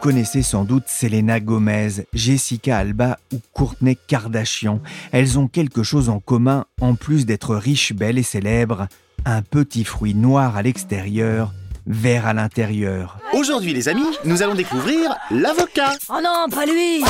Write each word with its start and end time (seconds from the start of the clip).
Connaissez 0.00 0.42
sans 0.42 0.64
doute 0.64 0.84
Selena 0.86 1.40
Gomez, 1.40 2.06
Jessica 2.14 2.78
Alba 2.78 3.18
ou 3.34 3.38
Courtney 3.52 3.98
Kardashian. 4.08 4.80
Elles 5.12 5.38
ont 5.38 5.46
quelque 5.46 5.82
chose 5.82 6.08
en 6.08 6.20
commun, 6.20 6.64
en 6.80 6.94
plus 6.94 7.26
d'être 7.26 7.54
riches, 7.54 7.92
belles 7.92 8.18
et 8.18 8.22
célèbres. 8.22 8.88
Un 9.26 9.42
petit 9.42 9.84
fruit 9.84 10.14
noir 10.14 10.56
à 10.56 10.62
l'extérieur, 10.62 11.52
vert 11.86 12.26
à 12.26 12.32
l'intérieur. 12.32 13.18
Aujourd'hui 13.34 13.74
les 13.74 13.88
amis, 13.88 14.16
nous 14.24 14.42
allons 14.42 14.54
découvrir 14.54 15.14
l'avocat. 15.30 15.92
Oh 16.08 16.20
non, 16.22 16.46
pas 16.50 16.64
lui 16.64 17.04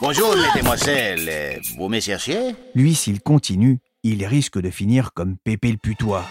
Bonjour 0.00 0.34
mesdemoiselles, 0.34 1.60
vous 1.76 1.90
me 1.90 2.00
cherchez 2.00 2.54
Lui, 2.74 2.94
s'il 2.94 3.20
continue, 3.20 3.80
il 4.02 4.24
risque 4.24 4.58
de 4.58 4.70
finir 4.70 5.12
comme 5.12 5.36
Pépé 5.36 5.70
le 5.70 5.76
putois. 5.76 6.24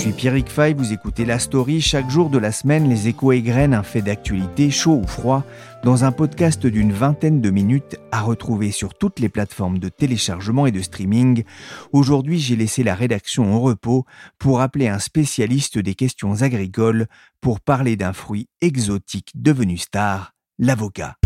Suis 0.00 0.12
Pierrick 0.12 0.48
Fay, 0.48 0.72
vous 0.72 0.94
écoutez 0.94 1.26
La 1.26 1.38
Story. 1.38 1.82
Chaque 1.82 2.08
jour 2.08 2.30
de 2.30 2.38
la 2.38 2.52
semaine, 2.52 2.88
les 2.88 3.08
échos 3.08 3.32
égrènent 3.32 3.74
un 3.74 3.82
fait 3.82 4.00
d'actualité, 4.00 4.70
chaud 4.70 5.02
ou 5.04 5.06
froid, 5.06 5.44
dans 5.84 6.04
un 6.04 6.10
podcast 6.10 6.66
d'une 6.66 6.90
vingtaine 6.90 7.42
de 7.42 7.50
minutes 7.50 7.98
à 8.10 8.22
retrouver 8.22 8.70
sur 8.70 8.94
toutes 8.94 9.20
les 9.20 9.28
plateformes 9.28 9.78
de 9.78 9.90
téléchargement 9.90 10.64
et 10.64 10.70
de 10.70 10.80
streaming. 10.80 11.44
Aujourd'hui, 11.92 12.38
j'ai 12.38 12.56
laissé 12.56 12.82
la 12.82 12.94
rédaction 12.94 13.54
au 13.54 13.60
repos 13.60 14.06
pour 14.38 14.62
appeler 14.62 14.88
un 14.88 15.00
spécialiste 15.00 15.78
des 15.78 15.94
questions 15.94 16.40
agricoles 16.40 17.06
pour 17.42 17.60
parler 17.60 17.96
d'un 17.96 18.14
fruit 18.14 18.48
exotique 18.62 19.32
devenu 19.34 19.76
star, 19.76 20.32
l'avocat. 20.58 21.19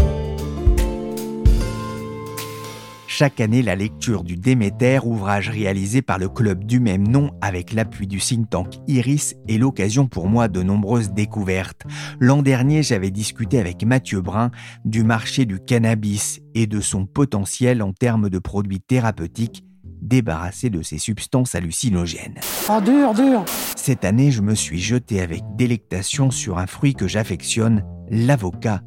Chaque 3.16 3.40
année, 3.40 3.62
la 3.62 3.76
lecture 3.76 4.24
du 4.24 4.34
Déméter, 4.34 4.98
ouvrage 5.04 5.48
réalisé 5.48 6.02
par 6.02 6.18
le 6.18 6.28
club 6.28 6.64
du 6.64 6.80
même 6.80 7.06
nom 7.06 7.30
avec 7.40 7.72
l'appui 7.72 8.08
du 8.08 8.18
think 8.18 8.50
tank 8.50 8.74
Iris, 8.88 9.36
est 9.46 9.56
l'occasion 9.56 10.08
pour 10.08 10.26
moi 10.26 10.48
de 10.48 10.64
nombreuses 10.64 11.12
découvertes. 11.12 11.82
L'an 12.18 12.42
dernier, 12.42 12.82
j'avais 12.82 13.12
discuté 13.12 13.60
avec 13.60 13.84
Mathieu 13.84 14.20
Brun 14.20 14.50
du 14.84 15.04
marché 15.04 15.44
du 15.44 15.60
cannabis 15.60 16.40
et 16.56 16.66
de 16.66 16.80
son 16.80 17.06
potentiel 17.06 17.82
en 17.82 17.92
termes 17.92 18.28
de 18.28 18.40
produits 18.40 18.80
thérapeutiques 18.80 19.64
débarrassés 20.02 20.70
de 20.70 20.82
ces 20.82 20.98
substances 20.98 21.54
hallucinogènes. 21.54 22.40
Oh, 22.68 22.80
dur, 22.80 23.14
dur 23.14 23.44
Cette 23.76 24.04
année, 24.04 24.32
je 24.32 24.42
me 24.42 24.56
suis 24.56 24.80
jeté 24.80 25.20
avec 25.20 25.42
délectation 25.54 26.32
sur 26.32 26.58
un 26.58 26.66
fruit 26.66 26.94
que 26.94 27.06
j'affectionne, 27.06 27.84
l'avocat, 28.10 28.82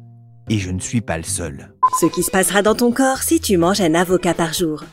et 0.50 0.58
je 0.58 0.70
ne 0.70 0.80
suis 0.80 1.00
pas 1.00 1.16
le 1.16 1.24
seul. 1.24 1.77
Ce 2.00 2.06
qui 2.06 2.22
se 2.22 2.30
passera 2.30 2.62
dans 2.62 2.74
ton 2.74 2.92
corps 2.92 3.22
si 3.22 3.40
tu 3.40 3.56
manges 3.56 3.80
un 3.80 3.94
avocat 3.94 4.34
par 4.34 4.52
jour. 4.52 4.84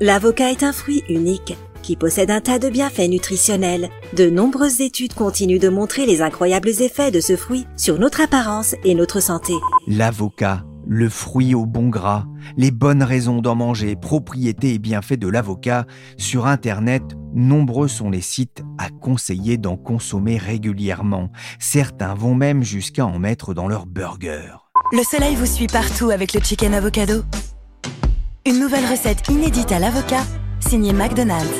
L'avocat 0.00 0.50
est 0.50 0.62
un 0.62 0.72
fruit 0.72 1.02
unique 1.08 1.56
qui 1.82 1.94
possède 1.94 2.32
un 2.32 2.40
tas 2.40 2.58
de 2.58 2.68
bienfaits 2.68 3.08
nutritionnels. 3.08 3.90
De 4.16 4.28
nombreuses 4.28 4.80
études 4.80 5.14
continuent 5.14 5.60
de 5.60 5.68
montrer 5.68 6.04
les 6.04 6.20
incroyables 6.20 6.68
effets 6.68 7.12
de 7.12 7.20
ce 7.20 7.36
fruit 7.36 7.64
sur 7.76 8.00
notre 8.00 8.20
apparence 8.20 8.74
et 8.82 8.96
notre 8.96 9.20
santé. 9.20 9.52
L'avocat, 9.86 10.64
le 10.84 11.08
fruit 11.08 11.54
au 11.54 11.64
bon 11.64 11.88
gras, 11.88 12.24
les 12.56 12.72
bonnes 12.72 13.04
raisons 13.04 13.40
d'en 13.40 13.54
manger, 13.54 13.94
propriétés 13.94 14.74
et 14.74 14.78
bienfaits 14.80 15.18
de 15.18 15.28
l'avocat. 15.28 15.86
Sur 16.16 16.46
Internet, 16.46 17.02
nombreux 17.34 17.88
sont 17.88 18.10
les 18.10 18.20
sites 18.20 18.64
à 18.78 18.88
conseiller 18.90 19.56
d'en 19.56 19.76
consommer 19.76 20.38
régulièrement. 20.38 21.30
Certains 21.60 22.14
vont 22.14 22.34
même 22.34 22.64
jusqu'à 22.64 23.06
en 23.06 23.20
mettre 23.20 23.54
dans 23.54 23.68
leur 23.68 23.86
burger. 23.86 24.65
Le 24.92 25.02
soleil 25.02 25.34
vous 25.34 25.46
suit 25.46 25.66
partout 25.66 26.10
avec 26.10 26.32
le 26.32 26.40
chicken 26.40 26.72
avocado. 26.72 27.24
Une 28.46 28.60
nouvelle 28.60 28.84
recette 28.84 29.28
inédite 29.28 29.72
à 29.72 29.80
l'avocat, 29.80 30.22
signée 30.60 30.92
McDonald's. 30.92 31.50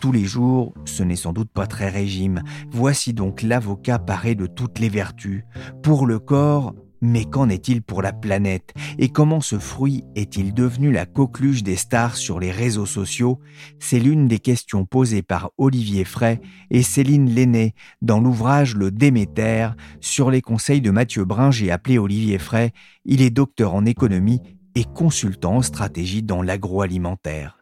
Tous 0.00 0.12
les 0.12 0.24
jours, 0.24 0.72
ce 0.86 1.02
n'est 1.02 1.14
sans 1.14 1.34
doute 1.34 1.50
pas 1.50 1.66
très 1.66 1.90
régime. 1.90 2.42
Voici 2.70 3.12
donc 3.12 3.42
l'avocat 3.42 3.98
paré 3.98 4.34
de 4.34 4.46
toutes 4.46 4.78
les 4.78 4.88
vertus. 4.88 5.44
Pour 5.82 6.06
le 6.06 6.18
corps, 6.18 6.74
mais 7.00 7.24
qu'en 7.24 7.48
est-il 7.48 7.82
pour 7.82 8.02
la 8.02 8.12
planète? 8.12 8.72
Et 8.98 9.08
comment 9.08 9.40
ce 9.40 9.58
fruit 9.58 10.04
est-il 10.14 10.54
devenu 10.54 10.92
la 10.92 11.06
coqueluche 11.06 11.62
des 11.62 11.76
stars 11.76 12.16
sur 12.16 12.40
les 12.40 12.50
réseaux 12.50 12.86
sociaux? 12.86 13.38
C'est 13.78 13.98
l'une 13.98 14.28
des 14.28 14.38
questions 14.38 14.84
posées 14.84 15.22
par 15.22 15.50
Olivier 15.58 16.04
Fray 16.04 16.40
et 16.70 16.82
Céline 16.82 17.34
Lenné 17.34 17.74
dans 18.02 18.20
l'ouvrage 18.20 18.74
Le 18.74 18.90
Déméter. 18.90 19.68
Sur 20.00 20.30
les 20.30 20.42
conseils 20.42 20.80
de 20.80 20.90
Mathieu 20.90 21.24
Brun, 21.24 21.50
j'ai 21.50 21.70
appelé 21.70 21.98
Olivier 21.98 22.38
Fray. 22.38 22.70
Il 23.04 23.22
est 23.22 23.30
docteur 23.30 23.74
en 23.74 23.86
économie 23.86 24.40
et 24.74 24.84
consultant 24.84 25.56
en 25.56 25.62
stratégie 25.62 26.22
dans 26.22 26.42
l'agroalimentaire. 26.42 27.56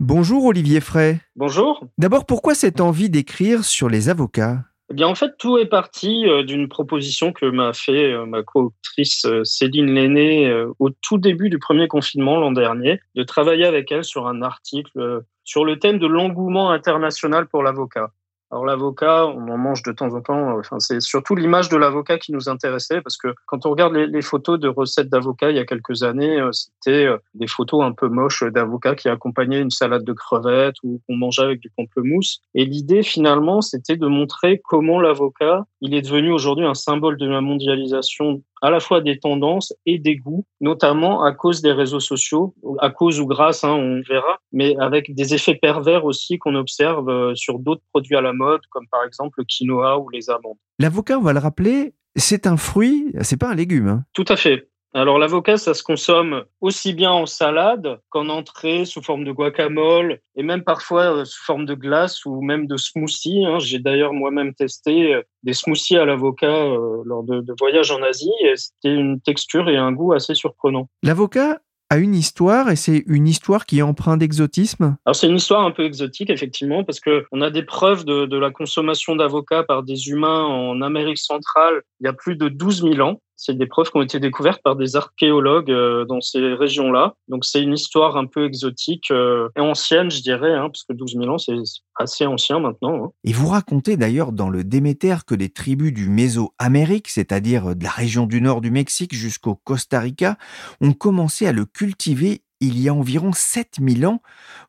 Bonjour 0.00 0.44
Olivier 0.44 0.80
Fray. 0.80 1.18
Bonjour. 1.34 1.84
D'abord, 1.98 2.24
pourquoi 2.24 2.54
cette 2.54 2.80
envie 2.80 3.10
d'écrire 3.10 3.64
sur 3.64 3.88
les 3.88 4.08
avocats? 4.08 4.64
Eh 4.90 4.94
bien, 4.94 5.06
en 5.06 5.14
fait, 5.14 5.36
tout 5.38 5.58
est 5.58 5.66
parti 5.66 6.26
euh, 6.26 6.42
d'une 6.42 6.68
proposition 6.68 7.32
que 7.32 7.44
m'a 7.44 7.74
fait 7.74 8.12
euh, 8.12 8.24
ma 8.24 8.42
co-autrice 8.42 9.26
euh, 9.26 9.44
Céline 9.44 9.94
Lenné 9.94 10.50
au 10.78 10.90
tout 10.90 11.18
début 11.18 11.50
du 11.50 11.58
premier 11.58 11.88
confinement 11.88 12.38
l'an 12.38 12.52
dernier, 12.52 13.00
de 13.14 13.22
travailler 13.22 13.66
avec 13.66 13.92
elle 13.92 14.04
sur 14.04 14.26
un 14.26 14.40
article 14.40 15.22
sur 15.44 15.64
le 15.64 15.78
thème 15.78 15.98
de 15.98 16.06
l'engouement 16.06 16.70
international 16.70 17.46
pour 17.48 17.62
l'avocat. 17.62 18.12
Alors 18.50 18.64
l'avocat, 18.64 19.26
on 19.26 19.46
en 19.48 19.58
mange 19.58 19.82
de 19.82 19.92
temps 19.92 20.14
en 20.14 20.22
temps. 20.22 20.58
Enfin, 20.58 20.80
c'est 20.80 21.00
surtout 21.00 21.34
l'image 21.34 21.68
de 21.68 21.76
l'avocat 21.76 22.18
qui 22.18 22.32
nous 22.32 22.48
intéressait 22.48 23.02
parce 23.02 23.18
que 23.18 23.34
quand 23.46 23.66
on 23.66 23.70
regarde 23.70 23.92
les, 23.92 24.22
photos 24.22 24.58
de 24.58 24.68
recettes 24.68 25.10
d'avocats 25.10 25.50
il 25.50 25.56
y 25.56 25.60
a 25.60 25.66
quelques 25.66 26.02
années, 26.02 26.40
euh, 26.40 26.50
c'était 26.52 27.04
euh, 27.04 27.18
des 27.34 27.46
photos 27.46 27.84
un 27.84 27.92
peu 27.92 28.08
moches 28.08 28.42
d'avocats 28.44 28.94
qui 28.94 29.10
accompagnaient 29.10 29.60
une 29.60 29.70
salade 29.70 30.04
de 30.04 30.12
crevettes 30.14 30.76
ou 30.82 31.00
qu'on 31.06 31.16
mangeait 31.16 31.42
avec 31.42 31.60
du 31.60 31.70
pamplemousse. 31.76 32.40
Et 32.54 32.64
l'idée 32.64 33.02
finalement, 33.02 33.60
c'était 33.60 33.96
de 33.96 34.06
montrer 34.06 34.62
comment 34.64 35.00
l'avocat, 35.00 35.66
il 35.82 35.94
est 35.94 36.02
devenu 36.02 36.32
aujourd'hui 36.32 36.64
un 36.64 36.74
symbole 36.74 37.18
de 37.18 37.28
la 37.28 37.42
mondialisation 37.42 38.42
à 38.62 38.70
la 38.70 38.80
fois 38.80 39.00
des 39.00 39.18
tendances 39.18 39.72
et 39.86 39.98
des 39.98 40.16
goûts, 40.16 40.44
notamment 40.60 41.22
à 41.22 41.32
cause 41.32 41.62
des 41.62 41.72
réseaux 41.72 42.00
sociaux, 42.00 42.54
à 42.78 42.90
cause 42.90 43.20
ou 43.20 43.26
grâce, 43.26 43.64
hein, 43.64 43.72
on 43.72 44.02
verra, 44.08 44.38
mais 44.52 44.76
avec 44.78 45.14
des 45.14 45.34
effets 45.34 45.54
pervers 45.54 46.04
aussi 46.04 46.38
qu'on 46.38 46.54
observe 46.54 47.08
euh, 47.08 47.34
sur 47.34 47.58
d'autres 47.58 47.82
produits 47.92 48.16
à 48.16 48.20
la 48.20 48.32
mode, 48.32 48.60
comme 48.70 48.86
par 48.90 49.04
exemple 49.04 49.36
le 49.38 49.44
quinoa 49.44 49.98
ou 49.98 50.08
les 50.10 50.30
amandes. 50.30 50.56
L'avocat, 50.78 51.18
on 51.18 51.22
va 51.22 51.32
le 51.32 51.38
rappeler, 51.38 51.94
c'est 52.16 52.46
un 52.46 52.56
fruit, 52.56 53.12
c'est 53.22 53.38
pas 53.38 53.50
un 53.50 53.54
légume. 53.54 53.88
Hein. 53.88 54.04
Tout 54.12 54.24
à 54.28 54.36
fait. 54.36 54.68
Alors 54.94 55.18
l'avocat, 55.18 55.58
ça 55.58 55.74
se 55.74 55.82
consomme 55.82 56.44
aussi 56.62 56.94
bien 56.94 57.10
en 57.10 57.26
salade 57.26 58.00
qu'en 58.08 58.30
entrée 58.30 58.86
sous 58.86 59.02
forme 59.02 59.24
de 59.24 59.32
guacamole 59.32 60.20
et 60.34 60.42
même 60.42 60.64
parfois 60.64 61.14
euh, 61.14 61.24
sous 61.26 61.44
forme 61.44 61.66
de 61.66 61.74
glace 61.74 62.24
ou 62.24 62.40
même 62.40 62.66
de 62.66 62.76
smoothie. 62.78 63.44
Hein. 63.44 63.58
J'ai 63.58 63.80
d'ailleurs 63.80 64.14
moi-même 64.14 64.54
testé 64.54 65.14
euh, 65.14 65.22
des 65.42 65.52
smoothies 65.52 65.98
à 65.98 66.06
l'avocat 66.06 66.46
euh, 66.46 67.02
lors 67.04 67.22
de, 67.22 67.42
de 67.42 67.54
voyages 67.58 67.90
en 67.90 68.02
Asie 68.02 68.32
et 68.44 68.56
c'était 68.56 68.94
une 68.94 69.20
texture 69.20 69.68
et 69.68 69.76
un 69.76 69.92
goût 69.92 70.14
assez 70.14 70.34
surprenant. 70.34 70.88
L'avocat 71.02 71.58
a 71.90 71.98
une 71.98 72.14
histoire 72.14 72.70
et 72.70 72.76
c'est 72.76 73.04
une 73.06 73.28
histoire 73.28 73.66
qui 73.66 73.78
est 73.78 73.82
empreinte 73.82 74.20
d'exotisme? 74.20 74.96
Alors 75.04 75.16
c'est 75.16 75.28
une 75.28 75.36
histoire 75.36 75.64
un 75.64 75.70
peu 75.70 75.84
exotique 75.84 76.30
effectivement 76.30 76.84
parce 76.84 77.00
que 77.00 77.26
on 77.32 77.40
a 77.40 77.50
des 77.50 77.62
preuves 77.62 78.04
de, 78.04 78.26
de 78.26 78.38
la 78.38 78.50
consommation 78.50 79.16
d'avocats 79.16 79.64
par 79.64 79.82
des 79.82 80.08
humains 80.08 80.44
en 80.44 80.80
Amérique 80.82 81.18
centrale 81.18 81.82
il 82.00 82.04
y 82.04 82.08
a 82.08 82.12
plus 82.12 82.36
de 82.36 82.48
12 82.48 82.82
000 82.82 83.00
ans. 83.00 83.20
C'est 83.40 83.56
des 83.56 83.66
preuves 83.66 83.90
qui 83.90 83.96
ont 83.96 84.02
été 84.02 84.18
découvertes 84.18 84.60
par 84.62 84.74
des 84.74 84.96
archéologues 84.96 85.70
euh, 85.70 86.04
dans 86.04 86.20
ces 86.20 86.40
régions-là. 86.54 87.14
Donc 87.28 87.44
c'est 87.44 87.62
une 87.62 87.72
histoire 87.72 88.16
un 88.16 88.26
peu 88.26 88.44
exotique 88.44 89.10
euh, 89.12 89.48
et 89.56 89.60
ancienne, 89.60 90.10
je 90.10 90.20
dirais, 90.20 90.52
hein, 90.52 90.68
parce 90.68 90.82
que 90.82 90.92
12 90.92 91.14
000 91.14 91.28
ans, 91.28 91.38
c'est 91.38 91.54
assez 91.94 92.26
ancien 92.26 92.58
maintenant. 92.58 93.04
Hein. 93.04 93.10
Et 93.22 93.32
vous 93.32 93.46
racontez 93.46 93.96
d'ailleurs 93.96 94.32
dans 94.32 94.50
le 94.50 94.64
Déméter 94.64 95.16
que 95.24 95.36
des 95.36 95.50
tribus 95.50 95.92
du 95.92 96.08
Mésoamérique, 96.08 97.08
c'est-à-dire 97.08 97.76
de 97.76 97.84
la 97.84 97.90
région 97.90 98.26
du 98.26 98.42
nord 98.42 98.60
du 98.60 98.72
Mexique 98.72 99.14
jusqu'au 99.14 99.54
Costa 99.54 100.00
Rica, 100.00 100.36
ont 100.80 100.92
commencé 100.92 101.46
à 101.46 101.52
le 101.52 101.64
cultiver 101.64 102.42
il 102.60 102.80
y 102.80 102.88
a 102.88 102.94
environ 102.94 103.32
7000 103.32 104.06
ans. 104.06 104.22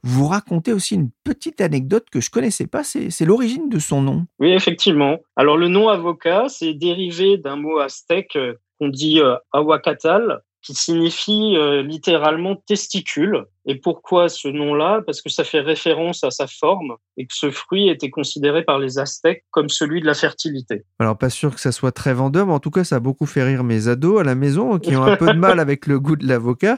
Vous 0.04 0.28
racontez 0.28 0.74
aussi 0.74 0.96
une 0.96 1.10
petite 1.24 1.62
anecdote 1.62 2.08
que 2.12 2.22
je 2.22 2.30
connaissais 2.30 2.68
pas, 2.68 2.84
c'est 2.84 3.26
l'origine 3.26 3.70
de 3.70 3.80
son 3.80 4.02
nom. 4.02 4.26
Oui, 4.40 4.52
effectivement. 4.52 5.18
Alors 5.36 5.58
le 5.58 5.68
nom 5.68 5.90
avocat, 5.90 6.46
c'est 6.50 6.74
dérivé 6.74 7.38
d'un 7.38 7.56
mot 7.56 7.80
aztèque 7.80 8.36
euh, 8.36 8.56
qu'on 8.80 8.90
dit 8.90 9.20
euh, 9.20 9.36
qui 10.62 10.74
signifie 10.74 11.56
euh, 11.56 11.82
littéralement 11.82 12.56
testicule. 12.56 13.46
Et 13.66 13.76
pourquoi 13.76 14.30
ce 14.30 14.48
nom-là? 14.48 15.02
Parce 15.06 15.22
que 15.22 15.30
ça 15.30 15.44
fait 15.44 15.60
référence 15.60 16.24
à 16.24 16.32
sa 16.32 16.48
forme 16.48 16.96
et 17.18 17.26
que 17.26 17.34
ce 17.34 17.52
fruit 17.52 17.88
était 17.88 18.10
considéré 18.10 18.64
par 18.64 18.80
les 18.80 19.00
Aztèques 19.00 19.46
comme 19.52 19.70
celui 19.70 20.02
de 20.02 20.06
la 20.06 20.16
fertilité. 20.16 20.86
Alors 21.00 21.18
pas 21.18 21.30
sûr 21.30 21.54
que 21.54 21.62
ça 21.62 21.72
soit 21.72 21.92
très 21.92 22.14
vendeur, 22.14 22.48
mais 22.48 22.54
en 22.54 22.60
tout 22.60 22.72
cas 22.72 22.84
ça 22.84 22.96
a 22.98 23.00
beaucoup 23.00 23.26
fait 23.26 23.44
rire 23.44 23.64
mes 23.64 23.88
ados 23.88 24.20
à 24.20 24.24
la 24.24 24.36
maison 24.36 24.80
qui 24.80 24.96
ont 24.96 25.04
un 25.04 25.16
peu 25.16 25.28
de 25.28 25.38
mal 25.38 25.60
avec 25.60 25.88
le 25.88 26.00
goût 26.00 26.16
de 26.16 26.28
l'avocat. 26.28 26.78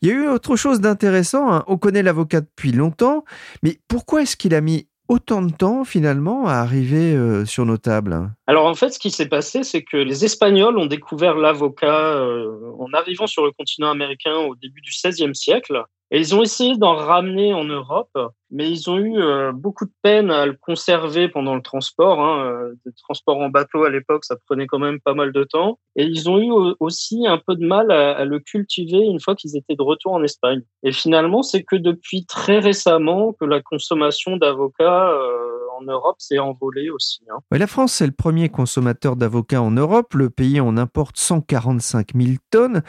Il 0.00 0.08
y 0.08 0.12
a 0.12 0.14
eu 0.14 0.28
autre 0.28 0.56
chose 0.56 0.80
d'intéressant. 0.80 1.52
Hein. 1.52 1.64
On 1.66 1.76
connaît 1.76 2.02
l'avocat 2.02 2.40
depuis 2.40 2.72
longtemps, 2.72 3.24
mais 3.62 3.80
pourquoi 3.88 4.22
est-ce 4.22 4.36
qu'il 4.36 4.54
a 4.54 4.60
mis 4.60 4.88
autant 5.08 5.42
de 5.42 5.52
temps 5.52 5.84
finalement 5.84 6.46
à 6.46 6.54
arriver 6.54 7.14
euh, 7.14 7.44
sur 7.44 7.64
nos 7.66 7.78
tables? 7.78 8.30
Alors 8.46 8.66
en 8.66 8.74
fait, 8.74 8.90
ce 8.90 8.98
qui 8.98 9.10
s'est 9.10 9.28
passé, 9.28 9.64
c'est 9.64 9.82
que 9.82 9.96
les 9.96 10.24
Espagnols 10.24 10.78
ont 10.78 10.86
découvert 10.86 11.34
l'avocat 11.34 12.16
euh, 12.16 12.72
en 12.78 12.92
arrivant 12.92 13.26
sur 13.26 13.44
le 13.44 13.52
continent 13.52 13.90
américain 13.90 14.36
au 14.36 14.54
début 14.54 14.80
du 14.80 14.90
XVIe 14.90 15.34
siècle. 15.34 15.82
Et 16.10 16.20
ils 16.20 16.34
ont 16.34 16.42
essayé 16.42 16.76
d'en 16.76 16.94
ramener 16.94 17.52
en 17.52 17.64
Europe, 17.64 18.16
mais 18.50 18.70
ils 18.70 18.88
ont 18.88 18.96
eu 18.96 19.18
euh, 19.18 19.52
beaucoup 19.52 19.84
de 19.84 19.92
peine 20.02 20.30
à 20.30 20.46
le 20.46 20.54
conserver 20.54 21.28
pendant 21.28 21.54
le 21.54 21.60
transport. 21.60 22.20
Hein. 22.20 22.46
Euh, 22.46 22.74
le 22.84 22.92
transport 22.92 23.38
en 23.38 23.50
bateau 23.50 23.84
à 23.84 23.90
l'époque, 23.90 24.24
ça 24.24 24.36
prenait 24.46 24.66
quand 24.66 24.78
même 24.78 25.00
pas 25.00 25.12
mal 25.12 25.32
de 25.32 25.44
temps. 25.44 25.78
Et 25.96 26.04
ils 26.04 26.30
ont 26.30 26.38
eu 26.38 26.74
aussi 26.80 27.26
un 27.26 27.36
peu 27.38 27.56
de 27.56 27.66
mal 27.66 27.90
à, 27.90 28.16
à 28.16 28.24
le 28.24 28.38
cultiver 28.38 28.98
une 28.98 29.20
fois 29.20 29.34
qu'ils 29.34 29.56
étaient 29.56 29.76
de 29.76 29.82
retour 29.82 30.12
en 30.12 30.22
Espagne. 30.22 30.62
Et 30.82 30.92
finalement, 30.92 31.42
c'est 31.42 31.62
que 31.62 31.76
depuis 31.76 32.24
très 32.24 32.58
récemment 32.58 33.34
que 33.34 33.44
la 33.44 33.60
consommation 33.60 34.38
d'avocats 34.38 35.10
euh, 35.10 35.57
en 35.78 35.84
Europe 35.84 36.16
s'est 36.18 36.38
envolée 36.38 36.90
aussi. 36.90 37.20
Hein. 37.30 37.38
la 37.50 37.66
France, 37.66 37.92
c'est 37.92 38.06
le 38.06 38.12
premier 38.12 38.48
consommateur 38.48 39.16
d'avocats 39.16 39.62
en 39.62 39.70
Europe. 39.70 40.14
Le 40.14 40.30
pays 40.30 40.60
en 40.60 40.76
importe 40.76 41.16
145 41.18 42.08
000 42.14 42.36
tonnes. 42.50 42.82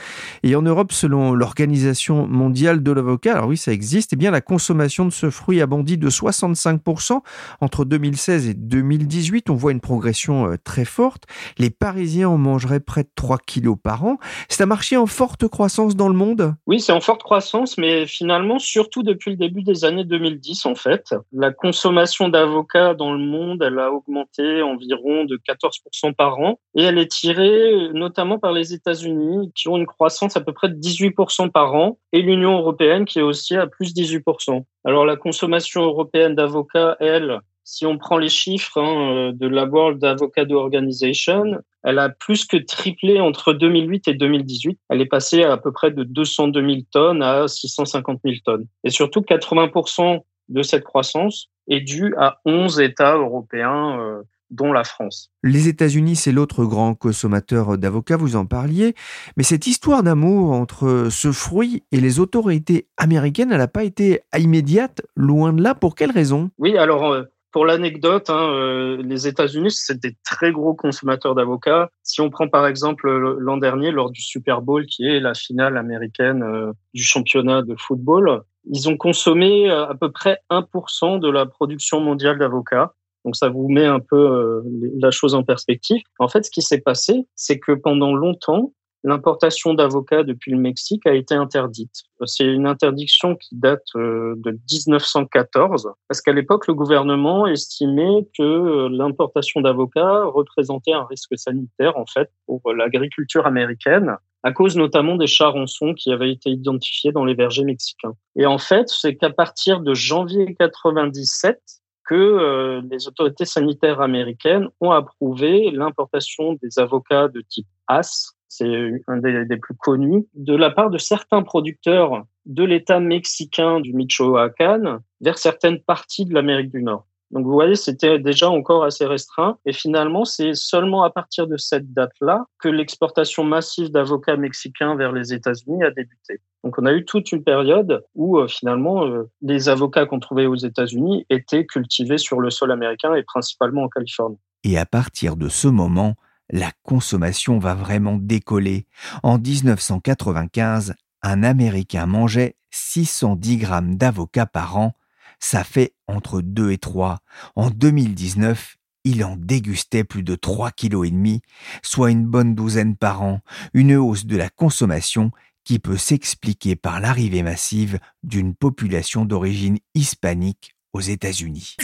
Et 0.43 0.55
en 0.55 0.61
Europe, 0.61 0.91
selon 0.91 1.33
l'Organisation 1.33 2.27
mondiale 2.27 2.81
de 2.83 2.91
l'avocat, 2.91 3.33
alors 3.33 3.49
oui, 3.49 3.57
ça 3.57 3.71
existe, 3.71 4.13
eh 4.13 4.15
bien 4.15 4.31
la 4.31 4.41
consommation 4.41 5.05
de 5.05 5.11
ce 5.11 5.29
fruit 5.29 5.61
a 5.61 5.67
bondi 5.67 5.97
de 5.97 6.09
65% 6.09 7.21
entre 7.61 7.85
2016 7.85 8.47
et 8.47 8.53
2018. 8.53 9.49
On 9.49 9.55
voit 9.55 9.71
une 9.71 9.81
progression 9.81 10.51
euh, 10.51 10.55
très 10.63 10.85
forte. 10.85 11.23
Les 11.57 11.69
Parisiens 11.69 12.29
en 12.29 12.37
mangeraient 12.37 12.79
près 12.79 13.03
de 13.03 13.09
3 13.15 13.37
kilos 13.45 13.77
par 13.81 14.05
an. 14.05 14.17
C'est 14.47 14.63
un 14.63 14.67
marché 14.67 14.97
en 14.97 15.05
forte 15.05 15.47
croissance 15.47 15.95
dans 15.95 16.07
le 16.07 16.15
monde? 16.15 16.55
Oui, 16.65 16.79
c'est 16.79 16.91
en 16.91 17.01
forte 17.01 17.23
croissance, 17.23 17.77
mais 17.77 18.05
finalement, 18.07 18.59
surtout 18.59 19.03
depuis 19.03 19.31
le 19.31 19.37
début 19.37 19.63
des 19.63 19.85
années 19.85 20.05
2010, 20.05 20.65
en 20.65 20.75
fait. 20.75 21.13
La 21.31 21.51
consommation 21.51 22.29
d'avocats 22.29 22.78
dans 22.95 23.13
le 23.13 23.19
monde, 23.19 23.63
elle 23.63 23.79
a 23.79 23.91
augmenté 23.91 24.61
environ 24.61 25.25
de 25.25 25.37
14% 25.37 26.13
par 26.13 26.39
an 26.39 26.59
et 26.75 26.83
elle 26.83 26.97
est 26.97 27.11
tirée 27.11 27.89
notamment 27.93 28.39
par 28.39 28.51
les 28.51 28.73
États-Unis 28.73 29.51
qui 29.55 29.67
ont 29.67 29.77
une 29.77 29.85
croissance 29.85 30.37
à 30.37 30.41
peu 30.41 30.53
près 30.53 30.69
de 30.69 30.75
18% 30.75 31.51
par 31.51 31.75
an 31.75 31.97
et 32.11 32.21
l'Union 32.21 32.57
européenne 32.57 33.05
qui 33.05 33.19
est 33.19 33.23
aussi 33.23 33.55
à 33.55 33.67
plus 33.67 33.93
18%. 33.93 34.63
Alors 34.85 35.05
la 35.05 35.15
consommation 35.15 35.83
européenne 35.83 36.35
d'avocats, 36.35 36.95
elle, 36.99 37.39
si 37.63 37.85
on 37.85 37.97
prend 37.97 38.17
les 38.17 38.29
chiffres 38.29 38.79
hein, 38.79 39.11
euh, 39.11 39.31
de 39.31 39.47
la 39.47 39.65
World 39.65 40.03
Avocado 40.03 40.57
Organization, 40.57 41.61
elle 41.83 41.99
a 41.99 42.09
plus 42.09 42.45
que 42.45 42.57
triplé 42.57 43.21
entre 43.21 43.53
2008 43.53 44.07
et 44.07 44.13
2018. 44.13 44.79
Elle 44.89 45.01
est 45.01 45.05
passée 45.05 45.43
à, 45.43 45.53
à 45.53 45.57
peu 45.57 45.71
près 45.71 45.91
de 45.91 46.03
202 46.03 46.59
000 46.59 46.81
tonnes 46.91 47.21
à 47.21 47.47
650 47.47 48.19
000 48.23 48.37
tonnes. 48.43 48.65
Et 48.83 48.89
surtout, 48.89 49.21
80% 49.21 50.21
de 50.49 50.61
cette 50.61 50.83
croissance 50.83 51.49
est 51.69 51.81
due 51.81 52.13
à 52.17 52.39
11 52.45 52.79
États 52.81 53.15
européens, 53.15 53.99
euh, 53.99 54.21
dont 54.49 54.73
la 54.73 54.83
France. 54.83 55.31
Les 55.43 55.67
États-Unis, 55.67 56.15
c'est 56.15 56.31
l'autre 56.31 56.65
grand 56.65 56.95
consommateur 56.95 57.77
d'avocats, 57.77 58.17
vous 58.17 58.35
en 58.35 58.45
parliez. 58.45 58.95
Mais 59.37 59.43
cette 59.43 59.67
histoire 59.67 60.01
d'amour 60.01 60.51
entre 60.51 61.09
ce 61.11 61.31
fruit 61.31 61.83
et 61.91 61.99
les 61.99 62.19
autorités 62.19 62.87
américaines, 62.97 63.51
elle 63.51 63.59
n'a 63.59 63.67
pas 63.67 63.83
été 63.83 64.21
immédiate, 64.35 65.01
loin 65.15 65.53
de 65.53 65.61
là. 65.61 65.75
Pour 65.75 65.93
quelle 65.93 66.11
raison? 66.11 66.49
Oui, 66.57 66.77
alors 66.77 67.11
euh, 67.11 67.25
pour 67.51 67.67
l'anecdote, 67.67 68.31
hein, 68.31 68.49
euh, 68.49 69.01
les 69.03 69.27
États-Unis, 69.27 69.71
c'est 69.71 69.99
des 69.99 70.17
très 70.25 70.51
gros 70.51 70.73
consommateurs 70.73 71.35
d'avocats. 71.35 71.91
Si 72.01 72.19
on 72.19 72.31
prend 72.31 72.47
par 72.47 72.65
exemple 72.65 73.07
l'an 73.09 73.57
dernier, 73.57 73.91
lors 73.91 74.09
du 74.09 74.21
Super 74.21 74.61
Bowl, 74.63 74.87
qui 74.87 75.05
est 75.05 75.19
la 75.19 75.35
finale 75.35 75.77
américaine 75.77 76.73
du 76.93 77.03
championnat 77.03 77.61
de 77.61 77.75
football, 77.77 78.43
ils 78.65 78.89
ont 78.89 78.97
consommé 78.97 79.69
euh, 79.69 79.87
à 79.87 79.95
peu 79.95 80.11
près 80.11 80.39
1% 80.49 81.19
de 81.19 81.29
la 81.29 81.45
production 81.45 81.99
mondiale 82.01 82.39
d'avocats. 82.39 82.93
Donc 83.25 83.35
ça 83.35 83.49
vous 83.49 83.67
met 83.69 83.85
un 83.85 83.99
peu 83.99 84.15
euh, 84.15 84.61
la 84.99 85.11
chose 85.11 85.35
en 85.35 85.43
perspective. 85.43 86.01
En 86.19 86.27
fait, 86.27 86.45
ce 86.45 86.51
qui 86.51 86.61
s'est 86.61 86.81
passé, 86.81 87.27
c'est 87.35 87.59
que 87.59 87.73
pendant 87.73 88.13
longtemps, 88.13 88.73
l'importation 89.03 89.73
d'avocats 89.73 90.23
depuis 90.23 90.51
le 90.51 90.57
Mexique 90.57 91.05
a 91.05 91.13
été 91.13 91.33
interdite. 91.33 92.03
C'est 92.25 92.45
une 92.45 92.67
interdiction 92.67 93.35
qui 93.35 93.55
date 93.55 93.83
euh, 93.95 94.35
de 94.37 94.51
1914, 94.51 95.89
parce 96.07 96.21
qu'à 96.21 96.33
l'époque, 96.33 96.67
le 96.67 96.73
gouvernement 96.73 97.47
estimait 97.47 98.27
que 98.37 98.87
l'importation 98.89 99.61
d'avocats 99.61 100.25
représentait 100.25 100.93
un 100.93 101.05
risque 101.05 101.37
sanitaire, 101.37 101.97
en 101.97 102.05
fait, 102.05 102.29
pour 102.45 102.61
l'agriculture 102.73 103.45
américaine 103.45 104.17
à 104.43 104.51
cause 104.51 104.77
notamment 104.77 105.15
des 105.15 105.27
charançons 105.27 105.93
qui 105.93 106.11
avaient 106.11 106.31
été 106.31 106.49
identifiés 106.49 107.11
dans 107.11 107.25
les 107.25 107.33
vergers 107.33 107.63
mexicains. 107.63 108.13
Et 108.35 108.45
en 108.45 108.57
fait, 108.57 108.87
c'est 108.87 109.15
qu'à 109.15 109.29
partir 109.29 109.81
de 109.81 109.93
janvier 109.93 110.55
97 110.59 111.59
que 112.05 112.15
euh, 112.15 112.81
les 112.89 113.07
autorités 113.07 113.45
sanitaires 113.45 114.01
américaines 114.01 114.67
ont 114.81 114.91
approuvé 114.91 115.69
l'importation 115.71 116.53
des 116.61 116.79
avocats 116.79 117.27
de 117.27 117.41
type 117.41 117.67
AS, 117.87 118.33
c'est 118.47 119.03
un 119.07 119.17
des, 119.17 119.45
des, 119.45 119.57
plus 119.57 119.75
connus, 119.75 120.25
de 120.33 120.55
la 120.55 120.71
part 120.71 120.89
de 120.89 120.97
certains 120.97 121.43
producteurs 121.43 122.23
de 122.47 122.63
l'État 122.63 122.99
mexicain 122.99 123.79
du 123.79 123.93
Michoacán 123.93 125.01
vers 125.21 125.37
certaines 125.37 125.81
parties 125.81 126.25
de 126.25 126.33
l'Amérique 126.33 126.71
du 126.71 126.81
Nord. 126.81 127.05
Donc 127.31 127.45
vous 127.45 127.51
voyez, 127.51 127.75
c'était 127.75 128.19
déjà 128.19 128.49
encore 128.49 128.83
assez 128.83 129.05
restreint. 129.05 129.57
Et 129.65 129.73
finalement, 129.73 130.25
c'est 130.25 130.53
seulement 130.53 131.03
à 131.03 131.09
partir 131.09 131.47
de 131.47 131.57
cette 131.57 131.93
date-là 131.93 132.45
que 132.59 132.69
l'exportation 132.69 133.43
massive 133.43 133.91
d'avocats 133.91 134.37
mexicains 134.37 134.95
vers 134.95 135.11
les 135.11 135.33
États-Unis 135.33 135.83
a 135.83 135.91
débuté. 135.91 136.41
Donc 136.63 136.77
on 136.77 136.85
a 136.85 136.93
eu 136.93 137.05
toute 137.05 137.31
une 137.31 137.43
période 137.43 138.03
où 138.15 138.37
euh, 138.37 138.47
finalement 138.47 139.05
euh, 139.05 139.29
les 139.41 139.69
avocats 139.69 140.05
qu'on 140.05 140.19
trouvait 140.19 140.45
aux 140.45 140.55
États-Unis 140.55 141.25
étaient 141.29 141.65
cultivés 141.65 142.17
sur 142.17 142.41
le 142.41 142.49
sol 142.49 142.71
américain 142.71 143.13
et 143.13 143.23
principalement 143.23 143.83
en 143.83 143.89
Californie. 143.89 144.39
Et 144.63 144.77
à 144.77 144.85
partir 144.85 145.37
de 145.37 145.47
ce 145.47 145.67
moment, 145.67 146.15
la 146.49 146.71
consommation 146.83 147.59
va 147.59 147.75
vraiment 147.75 148.17
décoller. 148.19 148.87
En 149.23 149.37
1995, 149.37 150.95
un 151.21 151.43
Américain 151.43 152.07
mangeait 152.07 152.55
610 152.71 153.57
grammes 153.57 153.95
d'avocats 153.95 154.45
par 154.45 154.77
an 154.77 154.93
ça 155.39 155.63
fait 155.63 155.93
entre 156.07 156.41
2 156.41 156.71
et 156.71 156.77
3. 156.77 157.19
En 157.55 157.69
2019, 157.69 158.77
il 159.05 159.23
en 159.23 159.35
dégustait 159.37 160.03
plus 160.03 160.23
de 160.23 160.35
3,5 160.35 160.71
kg, 160.75 161.41
soit 161.81 162.11
une 162.11 162.25
bonne 162.25 162.55
douzaine 162.55 162.95
par 162.95 163.21
an, 163.21 163.41
une 163.73 163.95
hausse 163.95 164.25
de 164.25 164.37
la 164.37 164.49
consommation 164.49 165.31
qui 165.63 165.79
peut 165.79 165.97
s'expliquer 165.97 166.75
par 166.75 166.99
l'arrivée 166.99 167.43
massive 167.43 167.99
d'une 168.23 168.55
population 168.55 169.25
d'origine 169.25 169.77
hispanique 169.93 170.75
aux 170.93 171.01
États-Unis. 171.01 171.75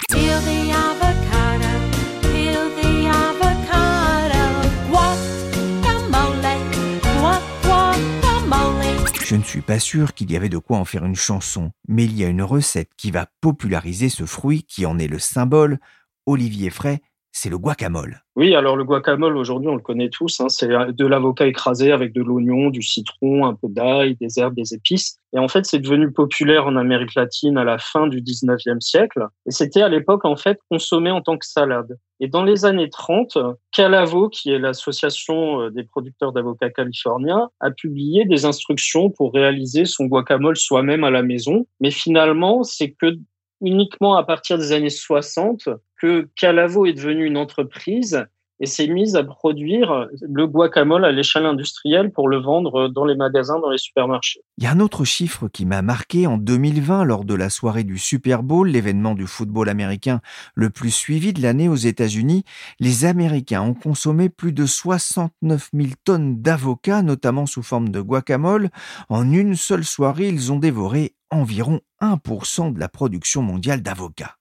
Je 9.28 9.36
ne 9.36 9.42
suis 9.42 9.62
pas 9.62 9.80
sûr 9.80 10.14
qu'il 10.14 10.32
y 10.32 10.36
avait 10.36 10.50
de 10.50 10.60
quoi 10.60 10.78
en 10.78 10.86
faire 10.86 11.04
une 11.04 11.16
chanson, 11.16 11.72
mais 11.88 12.06
il 12.06 12.16
y 12.16 12.24
a 12.24 12.28
une 12.28 12.44
recette 12.44 12.92
qui 12.96 13.10
va 13.10 13.26
populariser 13.42 14.08
ce 14.08 14.28
fruit 14.28 14.62
qui 14.62 14.86
en 14.86 15.00
est 15.00 15.08
le 15.08 15.18
symbole. 15.18 15.80
Olivier 16.28 16.70
Fray, 16.70 17.00
c'est 17.36 17.50
le 17.50 17.58
guacamole. 17.58 18.24
Oui, 18.38 18.56
alors 18.56 18.78
le 18.78 18.86
guacamole, 18.86 19.36
aujourd'hui, 19.36 19.68
on 19.68 19.76
le 19.76 19.82
connaît 19.82 20.10
tous. 20.10 20.40
Hein, 20.40 20.48
c'est 20.48 20.68
de 20.68 21.06
l'avocat 21.06 21.48
écrasé 21.48 21.92
avec 21.92 22.14
de 22.14 22.22
l'oignon, 22.22 22.70
du 22.70 22.82
citron, 22.82 23.46
un 23.46 23.54
peu 23.54 23.68
d'ail, 23.68 24.16
des 24.16 24.40
herbes, 24.40 24.56
des 24.56 24.74
épices. 24.74 25.18
Et 25.34 25.40
en 25.40 25.50
fait, 25.50 25.66
c'est 25.66 25.80
devenu 25.80 26.14
populaire 26.14 26.66
en 26.66 26.78
Amérique 26.78 27.14
latine 27.14 27.58
à 27.58 27.66
la 27.66 27.78
fin 27.78 28.08
du 28.08 28.22
19e 28.22 28.80
siècle. 28.80 29.28
Et 29.46 29.52
c'était 29.52 29.82
à 29.82 29.90
l'époque, 29.90 30.24
en 30.24 30.38
fait, 30.38 30.60
consommé 30.70 31.12
en 31.12 31.20
tant 31.22 31.38
que 31.38 31.46
salade. 31.46 31.98
Et 32.22 32.30
dans 32.30 32.46
les 32.46 32.64
années 32.64 32.90
30, 32.90 33.38
Calavo, 33.74 34.30
qui 34.30 34.52
est 34.52 34.60
l'association 34.60 35.60
euh, 35.60 35.72
des 35.72 35.84
producteurs 35.84 36.32
d'avocats 36.32 36.70
californiens, 36.70 37.50
a 37.60 37.70
publié 37.70 38.24
des 38.24 38.46
instructions 38.46 39.10
pour 39.10 39.34
réaliser 39.34 39.84
son 39.84 40.06
guacamole 40.06 40.56
soi-même 40.56 41.04
à 41.04 41.12
la 41.12 41.22
maison. 41.22 41.68
Mais 41.82 41.92
finalement, 41.92 42.64
c'est 42.64 42.92
que 42.92 43.18
uniquement 43.62 44.16
à 44.16 44.24
partir 44.24 44.58
des 44.58 44.72
années 44.72 44.90
60 44.90 45.70
que 46.02 46.28
Calavo 46.36 46.86
est 46.86 46.94
devenu 46.94 47.26
une 47.26 47.38
entreprise 47.38 48.26
et 48.60 48.66
s'est 48.66 48.88
mise 48.88 49.16
à 49.16 49.24
produire 49.24 50.08
le 50.22 50.48
guacamole 50.48 51.04
à 51.04 51.12
l'échelle 51.12 51.46
industrielle 51.46 52.12
pour 52.12 52.30
le 52.30 52.38
vendre 52.38 52.88
dans 52.88 53.06
les 53.06 53.16
magasins, 53.16 53.60
dans 53.60 53.70
les 53.70 53.78
supermarchés. 53.78 54.42
Il 54.58 54.64
y 54.64 54.68
a 54.68 54.72
un 54.72 54.80
autre 54.80 55.04
chiffre 55.04 55.50
qui 55.50 55.66
m'a 55.66 55.82
marqué 55.82 56.26
en 56.28 56.38
2020 56.38 57.04
lors 57.04 57.26
de 57.26 57.34
la 57.34 57.50
soirée 57.50 57.84
du 57.84 57.98
Super 57.98 58.44
Bowl, 58.44 58.70
l'événement 58.70 59.14
du 59.14 59.28
football 59.28 59.68
américain 59.68 60.22
le 60.54 60.70
plus 60.70 60.92
suivi 60.92 61.34
de 61.34 61.42
l'année 61.42 61.68
aux 61.68 61.76
États-Unis. 61.76 62.46
Les 62.80 63.06
Américains 63.06 63.62
ont 63.62 63.74
consommé 63.74 64.30
plus 64.30 64.54
de 64.54 64.66
69 64.66 65.70
000 65.74 65.90
tonnes 66.06 66.42
d'avocats, 66.42 67.02
notamment 67.02 67.46
sous 67.46 67.64
forme 67.64 67.90
de 67.90 68.00
guacamole. 68.00 68.70
En 69.10 69.30
une 69.32 69.56
seule 69.56 69.84
soirée, 69.84 70.30
ils 70.30 70.54
ont 70.54 70.60
dévoré 70.60 71.15
environ 71.32 71.82
1% 72.02 72.74
de 72.74 72.80
la 72.80 72.90
production 72.90 73.42
mondiale 73.42 73.82
d'avocats. 73.82 74.36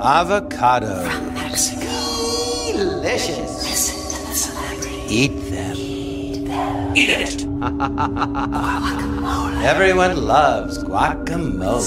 Avocado. 0.00 1.08
Delicious. 2.72 3.60
Eat 5.08 5.32
them. 5.50 5.76
Eat 6.94 7.10
it. 7.10 7.46
Everyone 9.64 10.14
loves 10.26 10.84
guacamole. 10.84 11.82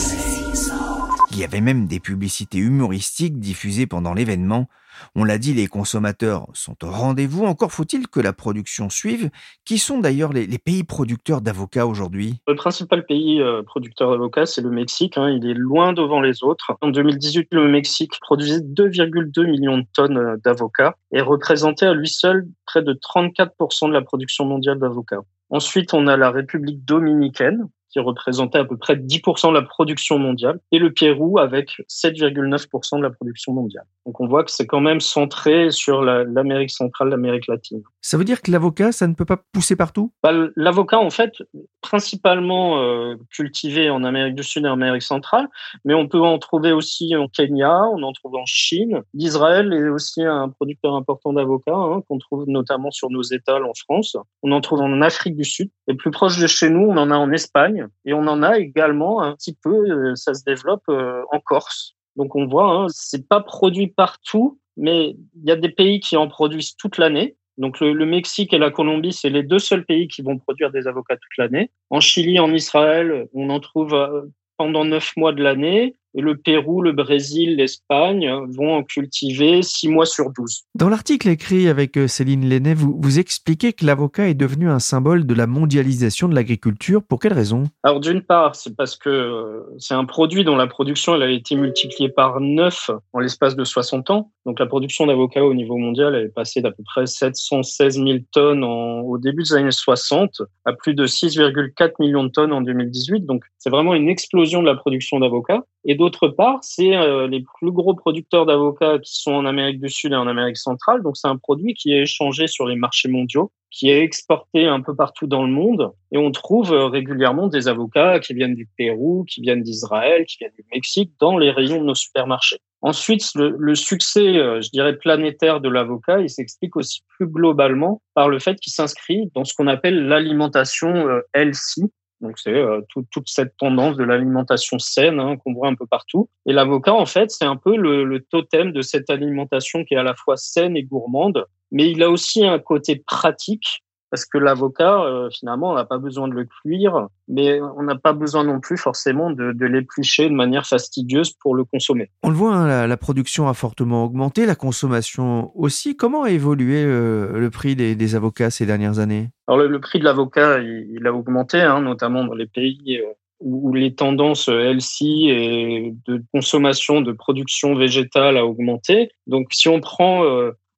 Il 1.32 1.40
y 1.40 1.44
avait 1.44 1.62
même 1.62 1.88
des 1.88 2.00
publicités 2.00 2.60
humoristiques 2.60 3.40
diffusées 3.40 3.88
pendant 3.88 4.14
l'événement. 4.14 4.68
On 5.16 5.24
l'a 5.24 5.38
dit, 5.38 5.54
les 5.54 5.68
consommateurs 5.68 6.48
sont 6.54 6.84
au 6.84 6.90
rendez-vous. 6.90 7.46
Encore 7.46 7.72
faut-il 7.72 8.08
que 8.08 8.20
la 8.20 8.34
production 8.34 8.90
suive. 8.90 9.30
Qui 9.66 9.78
sont 9.78 10.00
d'ailleurs 10.00 10.34
les, 10.34 10.48
pays 10.58 10.84
producteurs 10.84 11.42
d'avocats 11.42 11.88
aujourd'hui? 11.88 12.36
Le 12.48 12.56
principal 12.56 13.06
pays 13.06 13.42
euh, 13.42 13.64
producteur 13.64 14.12
d'avocats, 14.12 14.46
c'est 14.46 14.62
le 14.62 14.70
Mexique. 14.70 15.18
Hein. 15.18 15.30
Il 15.30 15.50
est 15.50 15.54
loin 15.54 15.94
devant 15.94 16.22
les 16.22 16.44
autres. 16.44 16.78
En 16.82 16.90
2018, 16.90 17.50
le 17.52 17.68
Mexique 17.68 18.20
produisait 18.22 18.60
2,2 18.60 19.46
millions 19.46 19.80
de 19.80 19.86
tonnes 19.94 20.18
euh, 20.18 20.38
d'avocats 20.44 20.96
et 21.12 21.22
représentait 21.22 21.86
à 21.86 21.94
lui 21.94 22.08
seul 22.08 22.48
près 22.66 22.82
de 22.82 22.94
34% 22.94 23.88
de 23.88 23.94
la 23.94 24.02
production 24.02 24.46
mondiale 24.46 24.80
d'avocats. 24.80 25.22
Ensuite, 25.50 25.94
on 25.94 26.08
a 26.08 26.18
la 26.18 26.32
République 26.32 26.84
dominicaine 26.86 27.68
qui 27.94 28.00
représentait 28.00 28.58
à 28.58 28.66
peu 28.66 28.76
près 28.76 28.96
10% 28.96 29.50
de 29.50 29.54
la 29.54 29.62
production 29.62 30.18
mondiale, 30.18 30.60
et 30.72 30.80
le 30.80 30.92
Pérou 30.92 31.38
avec 31.38 31.70
7,9% 31.90 32.98
de 32.98 33.04
la 33.04 33.12
production 33.12 33.54
mondiale. 33.54 33.86
Donc 34.06 34.20
on 34.20 34.28
voit 34.28 34.44
que 34.44 34.52
c'est 34.52 34.66
quand 34.66 34.82
même 34.82 35.00
centré 35.00 35.72
sur 35.72 36.02
l'Amérique 36.02 36.72
centrale, 36.72 37.10
l'Amérique 37.10 37.48
latine. 37.48 37.84
Ça 38.02 38.18
veut 38.18 38.26
dire 38.26 38.42
que 38.42 38.52
l'avocat, 38.52 38.92
ça 38.92 39.08
ne 39.08 39.14
peut 39.14 39.26
pas 39.26 39.38
pousser 39.54 39.76
partout? 39.76 40.12
Bah, 40.24 40.32
L'avocat, 40.56 41.00
en 41.00 41.10
fait, 41.10 41.36
principalement 41.82 42.82
euh, 42.82 43.16
cultivé 43.32 43.90
en 43.90 44.04
Amérique 44.04 44.36
du 44.36 44.44
Sud 44.44 44.66
et 44.66 44.68
en 44.68 44.74
Amérique 44.74 45.04
centrale, 45.04 45.48
mais 45.86 45.94
on 45.94 46.08
peut 46.08 46.20
en 46.20 46.38
trouver 46.40 46.74
aussi 46.74 47.16
en 47.16 47.28
Kenya, 47.28 47.84
on 47.94 48.02
en 48.04 48.12
trouve 48.12 48.36
en 48.36 48.46
Chine. 48.46 49.02
L'Israël 49.14 49.72
est 49.72 49.88
aussi 49.88 50.24
un 50.24 50.50
producteur 50.50 50.96
important 50.96 51.32
d'avocats, 51.32 51.74
hein, 51.74 52.02
qu'on 52.08 52.18
trouve 52.18 52.46
notamment 52.48 52.92
sur 52.92 53.10
nos 53.10 53.22
étals 53.22 53.64
en 53.64 53.74
France. 53.74 54.18
On 54.42 54.52
en 54.52 54.62
trouve 54.62 54.82
en 54.82 55.02
Afrique 55.02 55.38
du 55.38 55.46
Sud, 55.46 55.70
et 55.88 55.94
plus 55.94 56.12
proche 56.12 56.40
de 56.40 56.48
chez 56.48 56.70
nous, 56.70 56.82
on 56.82 56.98
en 56.98 57.12
a 57.12 57.16
en 57.16 57.32
Espagne 57.32 57.83
et 58.06 58.14
on 58.14 58.28
en 58.28 58.44
a 58.44 58.60
également 58.60 59.22
un 59.22 59.36
petit 59.36 59.56
peu, 59.62 59.90
euh, 59.90 60.16
ça 60.16 60.34
se 60.34 60.44
développe 60.44 60.84
euh, 60.90 61.24
en 61.32 61.40
Corse. 61.40 61.96
Donc 62.16 62.36
on 62.36 62.48
voit, 62.48 62.72
hein, 62.72 62.88
c'est 62.90 63.28
pas 63.28 63.42
produit 63.42 63.88
partout, 63.88 64.60
mais 64.78 65.16
il 65.36 65.48
y 65.48 65.52
a 65.52 65.56
des 65.56 65.70
pays 65.70 66.00
qui 66.00 66.18
en 66.18 66.28
produisent 66.28 66.76
toute 66.76 66.98
l'année. 66.98 67.36
Donc 67.58 67.80
le, 67.80 67.94
le, 67.94 68.06
Mexique 68.06 68.54
et 68.54 68.58
la 68.58 68.72
Colombie, 68.72 69.14
c'est 69.14 69.30
les 69.30 69.44
deux 69.44 69.60
seuls 69.60 69.86
pays 69.86 70.08
qui 70.08 70.22
vont 70.22 70.38
produire 70.38 70.72
des 70.72 70.88
avocats 70.88 71.16
toute 71.16 71.38
l'année. 71.38 71.70
En 71.90 72.00
Chili, 72.00 72.40
en 72.40 72.52
Israël, 72.52 73.28
on 73.34 73.50
en 73.50 73.60
trouve 73.60 73.94
euh, 73.94 74.24
pendant 74.58 74.86
neuf 74.86 75.16
mois 75.18 75.34
de 75.34 75.44
l'année 75.44 75.96
le 76.22 76.38
Pérou, 76.38 76.82
le 76.82 76.92
Brésil, 76.92 77.56
l'Espagne 77.58 78.30
vont 78.50 78.76
en 78.76 78.84
cultiver 78.84 79.62
6 79.62 79.90
mois 79.90 80.06
sur 80.06 80.32
12. 80.32 80.64
Dans 80.76 80.90
l'article 80.90 81.30
écrit 81.30 81.68
avec 81.68 81.98
euh, 81.98 82.08
Céline 82.08 82.48
Lenné, 82.48 82.74
vous, 82.74 83.00
vous 83.02 83.20
expliquez 83.20 83.74
que 83.74 83.86
l'avocat 83.86 84.30
est 84.30 84.34
devenu 84.34 84.70
un 84.70 84.80
symbole 84.80 85.26
de 85.26 85.34
la 85.34 85.48
mondialisation 85.48 86.28
de 86.28 86.36
l'agriculture. 86.36 87.04
Pour 87.04 87.20
quelle 87.20 87.34
raison? 87.34 87.64
Alors 87.84 88.00
d'une 88.00 88.22
part, 88.22 88.56
c'est 88.56 88.76
parce 88.76 88.96
que 88.96 89.10
euh, 89.10 89.62
c'est 89.80 89.94
un 89.94 90.06
produit 90.06 90.44
dont 90.44 90.56
la 90.56 90.68
production 90.68 91.16
elle 91.16 91.24
a 91.24 91.30
été 91.30 91.56
multipliée 91.56 92.10
par 92.10 92.40
9 92.40 92.92
en 93.14 93.20
l'espace 93.20 93.56
de 93.56 93.64
60 93.64 94.10
ans. 94.12 94.32
Donc 94.46 94.60
la 94.60 94.66
production 94.66 95.08
d'avocats 95.08 95.46
au 95.46 95.54
niveau 95.54 95.78
mondial 95.78 96.16
est 96.16 96.34
passée 96.34 96.62
d'à 96.62 96.72
peu 96.72 96.84
près 96.84 97.06
716 97.06 97.96
000 97.96 98.18
tonnes 98.32 98.64
au 98.64 99.18
début 99.18 99.44
des 99.44 99.54
années 99.54 99.72
60 99.72 100.42
à 100.66 100.74
plus 100.74 100.94
de 100.94 101.08
6,4 101.08 101.94
millions 102.00 102.24
de 102.24 102.30
tonnes 102.30 102.54
en 102.54 102.62
2018. 102.62 103.26
Donc 103.26 103.44
c'est 103.58 103.70
vraiment 103.70 103.94
une 103.94 104.10
explosion 104.10 104.62
de 104.62 104.68
la 104.68 104.76
production 104.76 105.20
d'avocats. 105.20 105.64
Et 105.86 105.96
d'autre 106.04 106.28
part, 106.28 106.60
c'est 106.62 106.98
euh, 106.98 107.28
les 107.28 107.42
plus 107.60 107.72
gros 107.72 107.96
producteurs 107.96 108.46
d'avocats 108.46 109.00
qui 109.00 109.14
sont 109.14 109.32
en 109.32 109.46
Amérique 109.46 109.80
du 109.80 109.88
Sud 109.88 110.12
et 110.12 110.18
en 110.18 110.28
Amérique 110.28 110.58
centrale. 110.58 111.02
Donc, 111.02 111.16
c'est 111.16 111.30
un 111.30 111.38
produit 111.38 111.74
qui 111.76 111.94
est 111.94 112.02
échangé 112.02 112.48
sur 112.48 112.68
les 112.68 112.76
marchés 112.76 113.08
mondiaux, 113.08 113.54
qui 113.72 113.90
est 113.90 114.02
exporté 114.02 114.68
un 114.68 114.82
peu 114.82 114.94
partout 114.94 115.28
dans 115.28 115.44
le 115.44 115.52
monde. 115.52 115.94
Et 116.12 116.18
on 116.18 116.30
trouve 116.32 116.74
euh, 116.74 116.88
régulièrement 116.88 117.48
des 117.48 117.70
avocats 117.70 118.20
qui 118.20 118.34
viennent 118.34 118.54
du 118.54 118.68
Pérou, 118.78 119.24
qui 119.30 119.40
viennent 119.40 119.64
d'Israël, 119.64 120.26
qui 120.26 120.38
viennent 120.40 120.52
du 120.58 120.66
Mexique 120.74 121.14
dans 121.22 121.38
les 121.38 121.52
rayons 121.52 121.80
de 121.80 121.86
nos 121.86 121.96
supermarchés. 121.96 122.60
Ensuite, 122.82 123.24
le, 123.36 123.76
succès, 123.76 124.38
euh, 124.38 124.60
je 124.60 124.70
dirais, 124.72 124.98
planétaire 124.98 125.62
de 125.62 125.70
l'avocat, 125.70 126.20
il 126.20 126.30
s'explique 126.30 126.76
aussi 126.76 127.00
plus 127.16 127.28
globalement 127.28 128.02
par 128.14 128.28
le 128.28 128.40
fait 128.40 128.60
qu'il 128.60 128.74
s'inscrit 128.74 129.32
dans 129.34 129.46
ce 129.46 129.54
qu'on 129.54 129.68
appelle 129.68 130.06
l'alimentation 130.06 131.06
LC, 131.34 131.84
donc 132.24 132.40
c'est 132.40 132.56
euh, 132.56 132.82
toute 132.90 133.28
cette 133.28 133.56
tendance 133.58 133.98
de 133.98 134.04
l'alimentation 134.04 134.80
saine 134.80 135.20
hein, 135.20 135.36
qu'on 135.38 135.54
voit 135.54 135.68
un 135.68 135.76
peu 135.76 135.86
partout. 135.86 136.30
Et 136.46 136.54
l'avocat, 136.54 136.94
en 136.94 137.06
fait, 137.06 137.30
c'est 137.30 137.46
un 137.46 137.58
peu 137.58 137.76
le, 137.76 138.06
le, 138.06 138.22
totem 138.22 138.72
de 138.72 138.82
cette 138.82 139.10
alimentation 139.10 139.84
qui 139.84 139.94
est 139.94 139.98
à 139.98 140.04
la 140.04 140.16
fois 140.16 140.38
saine 140.38 140.78
et 140.78 140.84
gourmande, 140.84 141.46
mais 141.72 141.90
il 141.92 142.02
a 142.02 142.10
aussi 142.10 142.46
un 142.46 142.60
côté 142.60 143.04
pratique 143.06 143.83
parce 144.14 144.26
que 144.26 144.38
l'avocat, 144.38 145.02
euh, 145.06 145.28
finalement, 145.32 145.72
on 145.72 145.74
n'a 145.74 145.86
pas 145.86 145.98
besoin 145.98 146.28
de 146.28 146.36
le 146.36 146.46
cuire, 146.46 147.08
mais 147.28 147.60
on 147.60 147.82
n'a 147.82 147.96
pas 147.96 148.14
besoin 148.14 148.44
non 148.44 148.60
plus 148.60 148.78
forcément 148.78 149.32
de, 149.32 149.54
de 149.54 149.66
l'éplucher 149.66 150.30
de 150.30 150.36
manière 150.36 150.68
fastidieuse 150.68 151.34
pour 151.42 151.56
le 151.56 151.64
consommer. 151.64 152.12
On 152.22 152.30
le 152.30 152.36
voit, 152.36 152.54
hein, 152.54 152.86
la, 152.86 152.98
production 152.98 153.48
a 153.48 153.56
fortement 153.56 154.04
augmenté, 154.04 154.46
la 154.46 154.54
consommation 154.54 155.52
aussi. 155.56 155.98
Comment 155.98 156.22
a 156.22 156.30
évolué 156.30 156.84
euh, 156.86 157.40
le 157.40 157.50
prix 157.50 157.76
des, 157.76 158.16
avocats 158.16 158.52
ces 158.52 158.68
dernières 158.68 159.00
années? 159.00 159.32
Alors 159.48 159.68
le, 159.68 159.80
prix 159.80 159.98
de 159.98 160.04
l'avocat, 160.04 160.60
il, 160.60 161.08
a 161.08 161.12
augmenté, 161.12 161.60
hein, 161.60 161.82
notamment 161.82 162.24
dans 162.24 162.36
les 162.36 162.46
pays 162.46 163.00
euh, 163.00 163.14
où 163.40 163.74
les 163.74 163.96
tendances 163.96 164.48
LC 164.48 165.02
et 165.02 165.96
de 166.06 166.24
consommation, 166.32 167.02
de 167.02 167.14
production 167.14 167.74
végétale 167.74 168.38
a 168.38 168.46
augmenté. 168.46 169.10
Donc, 169.26 169.48
si 169.54 169.70
on 169.70 169.80
prend 169.80 170.22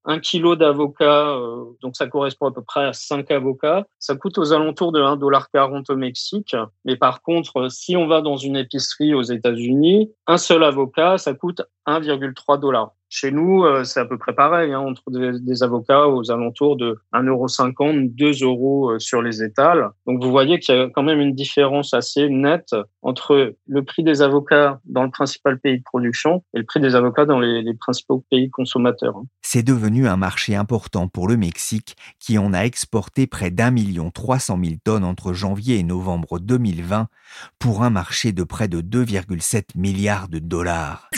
un 0.06 0.20
kilo 0.20 0.56
d'avocat, 0.56 1.30
euh, 1.30 1.66
donc 1.82 1.96
ça 1.96 2.08
correspond 2.08 2.48
à 2.48 2.52
peu 2.52 2.62
près 2.62 2.86
à 2.86 2.94
5 2.94 3.30
avocats. 3.32 3.86
Ça 4.00 4.16
coûte 4.16 4.38
aux 4.38 4.54
alentours 4.54 4.92
de 4.92 5.02
1,40$ 5.02 5.92
au 5.92 5.96
Mexique. 5.96 6.56
Mais 6.86 6.96
par 6.96 7.22
contre, 7.22 7.70
si 7.72 7.98
on 7.98 8.08
va 8.08 8.22
dans 8.22 8.38
une 8.38 8.56
épicerie 8.56 9.14
aux 9.14 9.24
États-Unis, 9.24 10.12
un 10.28 10.38
seul 10.38 10.64
avocat, 10.64 11.18
ça 11.18 11.34
coûte 11.34 11.62
1,3$. 11.88 12.90
Chez 13.10 13.32
nous, 13.32 13.64
euh, 13.64 13.84
c'est 13.84 14.00
à 14.00 14.06
peu 14.06 14.18
près 14.18 14.34
pareil. 14.34 14.74
Hein. 14.74 14.84
On 14.86 14.94
trouve 14.94 15.14
des, 15.14 15.64
avocats 15.64 16.08
aux 16.08 16.32
alentours 16.32 16.76
de 16.76 16.98
1,50€, 17.14 18.14
2 18.14 18.44
euros 18.44 18.92
euh, 18.92 19.00
sur 19.00 19.22
les 19.22 19.44
étals. 19.44 19.90
Donc 20.06 20.24
vous 20.24 20.32
voyez 20.32 20.60
qu'il 20.60 20.76
y 20.76 20.80
a 20.80 20.90
quand 20.90 21.04
même 21.04 21.20
une 21.20 21.34
différence 21.34 21.94
assez 21.94 22.30
nette 22.30 22.76
entre 23.02 23.56
le 23.68 23.84
prix 23.84 24.04
des 24.04 24.22
avocats 24.22 24.80
dans 24.86 25.04
le 25.04 25.12
principal 25.12 25.60
pays 25.60 25.78
de 25.78 25.84
production 25.84 26.44
et 26.54 26.60
le 26.60 26.66
prix 26.66 26.80
des 26.80 26.96
avocats 26.96 27.26
dans 27.26 27.40
les, 27.40 27.62
les 27.62 27.74
principaux 27.74 28.26
pays 28.30 28.50
consommateurs. 28.50 29.16
Hein. 29.18 29.26
C'est 29.42 29.64
devenu 29.64 30.08
un 30.08 30.18
marché 30.18 30.56
important 30.56 31.08
pour 31.08 31.28
le 31.28 31.38
Mexique 31.38 31.96
qui 32.20 32.38
en 32.38 32.54
a 32.54 32.62
exporté 32.62 33.28
près 33.28 33.52
d'un 33.52 33.72
million 33.72 34.12
trois 34.12 34.40
cent 34.40 34.58
mille 34.58 34.80
tonnes 34.80 35.04
entre 35.04 35.34
janvier 35.34 35.78
et 35.78 35.84
novembre 35.84 36.40
2020 36.40 37.08
pour 37.60 37.84
un 37.84 37.90
marché 37.90 38.32
de 38.32 38.44
près 38.44 38.68
de 38.68 38.82
2,7 38.82 39.64
milliards 39.76 40.28
de 40.28 40.40
dollars. 40.40 41.10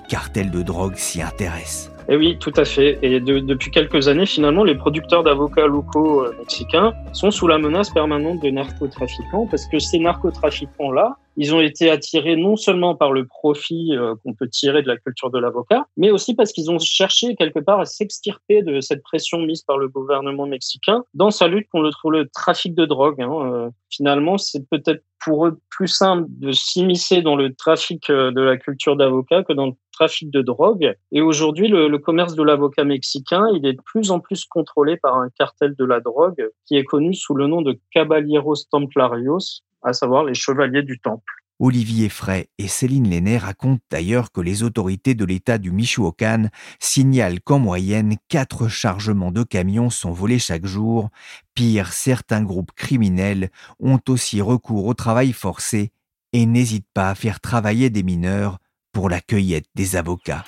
Les 0.00 0.06
cartels 0.06 0.50
de 0.50 0.62
drogue 0.62 0.96
s'y 0.96 1.22
intéressent. 1.22 1.90
Et 2.10 2.14
eh 2.14 2.16
oui, 2.16 2.36
tout 2.40 2.52
à 2.56 2.64
fait. 2.64 2.98
Et 3.02 3.20
depuis 3.20 3.70
quelques 3.70 4.08
années, 4.08 4.26
finalement, 4.26 4.64
les 4.64 4.74
producteurs 4.74 5.22
d'avocats 5.22 5.68
locaux 5.68 6.24
euh, 6.24 6.34
mexicains 6.40 6.92
sont 7.12 7.30
sous 7.30 7.46
la 7.46 7.56
menace 7.56 7.88
permanente 7.90 8.42
de 8.42 8.50
narcotrafiquants 8.50 9.46
parce 9.46 9.64
que 9.68 9.78
ces 9.78 10.00
narcotrafiquants-là 10.00 11.16
ils 11.36 11.54
ont 11.54 11.60
été 11.60 11.90
attirés 11.90 12.36
non 12.36 12.56
seulement 12.56 12.94
par 12.94 13.12
le 13.12 13.26
profit 13.26 13.96
euh, 13.96 14.14
qu'on 14.22 14.34
peut 14.34 14.48
tirer 14.48 14.82
de 14.82 14.88
la 14.88 14.96
culture 14.96 15.30
de 15.30 15.38
l'avocat, 15.38 15.86
mais 15.96 16.10
aussi 16.10 16.34
parce 16.34 16.52
qu'ils 16.52 16.70
ont 16.70 16.78
cherché 16.78 17.34
quelque 17.34 17.60
part 17.60 17.80
à 17.80 17.86
s'extirper 17.86 18.62
de 18.62 18.80
cette 18.80 19.02
pression 19.02 19.38
mise 19.38 19.62
par 19.62 19.78
le 19.78 19.88
gouvernement 19.88 20.46
mexicain 20.46 21.02
dans 21.14 21.30
sa 21.30 21.48
lutte 21.48 21.68
contre 21.70 22.10
le 22.10 22.28
trafic 22.28 22.74
de 22.74 22.84
drogue. 22.84 23.22
Hein. 23.22 23.30
Euh, 23.32 23.70
finalement, 23.88 24.36
c'est 24.36 24.68
peut-être 24.68 25.02
pour 25.24 25.46
eux 25.46 25.58
plus 25.70 25.88
simple 25.88 26.26
de 26.28 26.52
s'immiscer 26.52 27.22
dans 27.22 27.36
le 27.36 27.54
trafic 27.54 28.10
de 28.10 28.40
la 28.40 28.56
culture 28.56 28.96
d'avocat 28.96 29.42
que 29.42 29.52
dans 29.52 29.66
le 29.66 29.72
trafic 29.92 30.30
de 30.30 30.40
drogue. 30.40 30.94
Et 31.12 31.20
aujourd'hui, 31.20 31.68
le, 31.68 31.98
commerce 32.00 32.34
de 32.34 32.42
l'avocat 32.42 32.84
mexicain, 32.84 33.46
il 33.54 33.66
est 33.66 33.74
de 33.74 33.82
plus 33.84 34.10
en 34.10 34.20
plus 34.20 34.44
contrôlé 34.44 34.96
par 34.96 35.16
un 35.16 35.28
cartel 35.30 35.74
de 35.78 35.84
la 35.84 36.00
drogue 36.00 36.50
qui 36.66 36.76
est 36.76 36.84
connu 36.84 37.14
sous 37.14 37.34
le 37.34 37.46
nom 37.46 37.62
de 37.62 37.78
Caballeros 37.92 38.56
Templarios, 38.70 39.62
à 39.82 39.92
savoir 39.92 40.24
les 40.24 40.34
chevaliers 40.34 40.82
du 40.82 40.98
temple. 40.98 41.32
Olivier 41.62 42.08
Fray 42.08 42.46
et 42.56 42.68
Céline 42.68 43.10
Lenné 43.10 43.36
racontent 43.36 43.84
d'ailleurs 43.90 44.32
que 44.32 44.40
les 44.40 44.62
autorités 44.62 45.14
de 45.14 45.26
l'État 45.26 45.58
du 45.58 45.70
Michoacán 45.72 46.48
signalent 46.78 47.40
qu'en 47.44 47.58
moyenne, 47.58 48.16
quatre 48.28 48.68
chargements 48.68 49.30
de 49.30 49.42
camions 49.42 49.90
sont 49.90 50.10
volés 50.10 50.38
chaque 50.38 50.64
jour. 50.64 51.10
Pire, 51.54 51.92
certains 51.92 52.42
groupes 52.42 52.72
criminels 52.72 53.50
ont 53.78 54.00
aussi 54.08 54.40
recours 54.40 54.86
au 54.86 54.94
travail 54.94 55.32
forcé 55.32 55.92
et 56.32 56.46
n'hésitent 56.46 56.88
pas 56.94 57.10
à 57.10 57.14
faire 57.14 57.40
travailler 57.40 57.90
des 57.90 58.02
mineurs 58.02 58.56
pour 58.92 59.10
la 59.10 59.20
cueillette 59.20 59.68
des 59.74 59.96
avocats. 59.96 60.44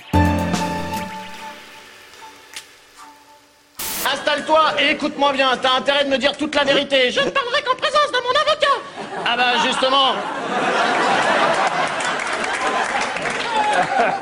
Installe-toi 4.43 4.81
et 4.81 4.91
écoute-moi 4.91 5.33
bien, 5.33 5.55
t'as 5.61 5.77
intérêt 5.77 6.05
de 6.05 6.09
me 6.09 6.17
dire 6.17 6.35
toute 6.35 6.53
la 6.55 6.63
vérité. 6.63 7.11
Je 7.11 7.19
ne 7.21 7.29
parlerai 7.29 7.61
qu'en 7.63 7.75
présence 7.75 8.11
de 8.11 8.17
mon 8.23 8.31
avocat. 8.41 8.77
Ah 9.25 9.37
bah 9.37 9.53
justement. 9.65 10.15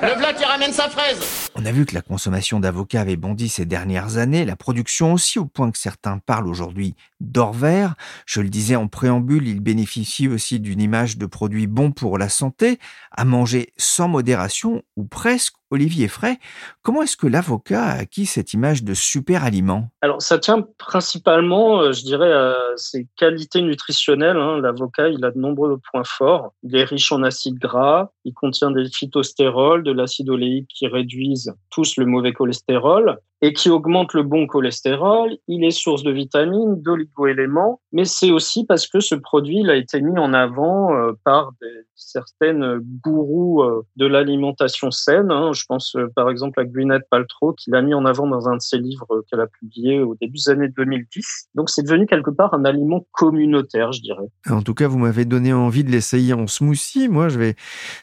Le 0.02 0.16
black 0.16 0.36
qui 0.38 0.46
ramène 0.46 0.74
sa 0.74 0.90
fraise. 0.90 1.51
On 1.62 1.66
a 1.66 1.72
vu 1.72 1.86
que 1.86 1.94
la 1.94 2.02
consommation 2.02 2.60
d'avocats 2.60 3.02
avait 3.02 3.18
bondi 3.18 3.48
ces 3.48 3.66
dernières 3.66 4.18
années, 4.18 4.46
la 4.46 4.56
production 4.56 5.14
aussi, 5.14 5.38
au 5.38 5.46
point 5.46 5.70
que 5.70 5.78
certains 5.78 6.18
parlent 6.18 6.48
aujourd'hui 6.48 6.96
d'or 7.20 7.54
vert. 7.54 7.94
Je 8.26 8.42
le 8.42 8.50
disais 8.50 8.76
en 8.76 8.88
préambule, 8.88 9.48
il 9.48 9.60
bénéficie 9.60 10.28
aussi 10.28 10.60
d'une 10.60 10.82
image 10.82 11.20
de 11.20 11.28
produit 11.28 11.68
bon 11.68 11.92
pour 11.92 12.18
la 12.18 12.30
santé, 12.30 12.80
à 13.12 13.26
manger 13.26 13.74
sans 13.78 14.08
modération 14.08 14.82
ou 14.98 15.04
presque. 15.04 15.54
Olivier 15.74 16.10
Fray, 16.10 16.38
comment 16.82 17.02
est-ce 17.02 17.16
que 17.16 17.28
l'avocat 17.28 17.82
a 17.82 18.00
acquis 18.00 18.26
cette 18.26 18.54
image 18.54 18.84
de 18.84 18.94
super 18.94 19.46
aliment 19.46 19.90
Alors, 20.02 20.22
ça 20.22 20.38
tient 20.38 20.68
principalement, 20.78 21.80
euh, 21.80 21.94
je 21.94 22.04
dirais, 22.04 22.32
à 22.32 22.56
ses 22.76 23.08
qualités 23.16 23.62
nutritionnelles. 23.62 24.36
Hein. 24.36 24.60
L'avocat, 24.60 25.08
il 25.08 25.24
a 25.24 25.32
de 25.32 25.40
nombreux 25.40 25.80
points 25.90 26.04
forts. 26.04 26.54
Il 26.64 26.76
est 26.76 26.84
riche 26.84 27.14
en 27.14 27.24
acides 27.24 27.58
gras, 27.58 28.12
il 28.26 28.34
contient 28.34 28.70
des 28.70 28.90
phytostérols, 28.90 29.84
de 29.84 29.94
l'acide 29.94 30.30
oléique 30.30 30.68
qui 30.68 30.88
réduisent 30.88 31.51
tous 31.70 31.98
le 31.98 32.06
mauvais 32.06 32.34
cholestérol 32.34 33.18
et 33.42 33.54
qui 33.54 33.70
augmente 33.70 34.14
le 34.14 34.24
bon 34.24 34.48
cholestérol. 34.48 35.38
Il 35.48 35.64
est 35.64 35.72
source 35.72 36.04
de 36.04 36.12
vitamines, 36.12 36.82
d'oligo-éléments, 36.82 37.82
mais 37.92 38.06
c'est 38.06 38.32
aussi 38.32 38.66
parce 38.66 38.88
que 38.88 39.00
ce 39.00 39.16
produit 39.16 39.60
il 39.60 39.70
a 39.70 39.76
été 39.76 40.02
mis 40.02 40.18
en 40.20 40.34
avant 40.34 40.94
euh, 40.94 41.14
par 41.24 41.52
des, 41.62 41.68
certaines 41.96 42.80
gourous 43.04 43.64
euh, 43.64 43.86
de 43.96 44.06
l'alimentation 44.06 44.92
saine. 44.92 45.32
Hein. 45.32 45.52
Je 45.54 45.64
pense 45.68 45.96
euh, 45.96 46.08
par 46.16 46.30
exemple 46.30 46.60
à 46.60 46.66
Gwyneth 46.66 47.04
Paltrow 47.10 47.54
qui 47.54 47.72
l'a 47.72 47.82
mis 47.82 47.94
en 47.94 48.06
avant 48.06 48.28
dans 48.28 48.48
un 48.48 48.58
de 48.58 48.62
ses 48.62 48.78
livres 48.78 49.24
qu'elle 49.30 49.42
a 49.42 49.48
publié 49.48 50.02
au 50.02 50.16
début 50.20 50.38
des 50.38 50.50
années 50.50 50.70
2010. 50.70 51.50
Donc 51.56 51.70
c'est 51.70 51.84
devenu 51.84 52.06
quelque 52.06 52.32
part 52.32 52.54
un 52.54 52.66
aliment 52.66 53.06
communautaire, 53.12 53.92
je 53.92 54.02
dirais. 54.02 54.28
En 54.50 54.62
tout 54.62 54.74
cas, 54.74 54.88
vous 54.88 55.00
m'avez 55.00 55.26
donné 55.26 55.54
envie 55.54 55.84
de 55.84 55.92
l'essayer 55.92 56.34
en 56.34 56.48
smoothie. 56.48 57.10
Moi, 57.10 57.30
je 57.30 57.40
vais 57.40 57.56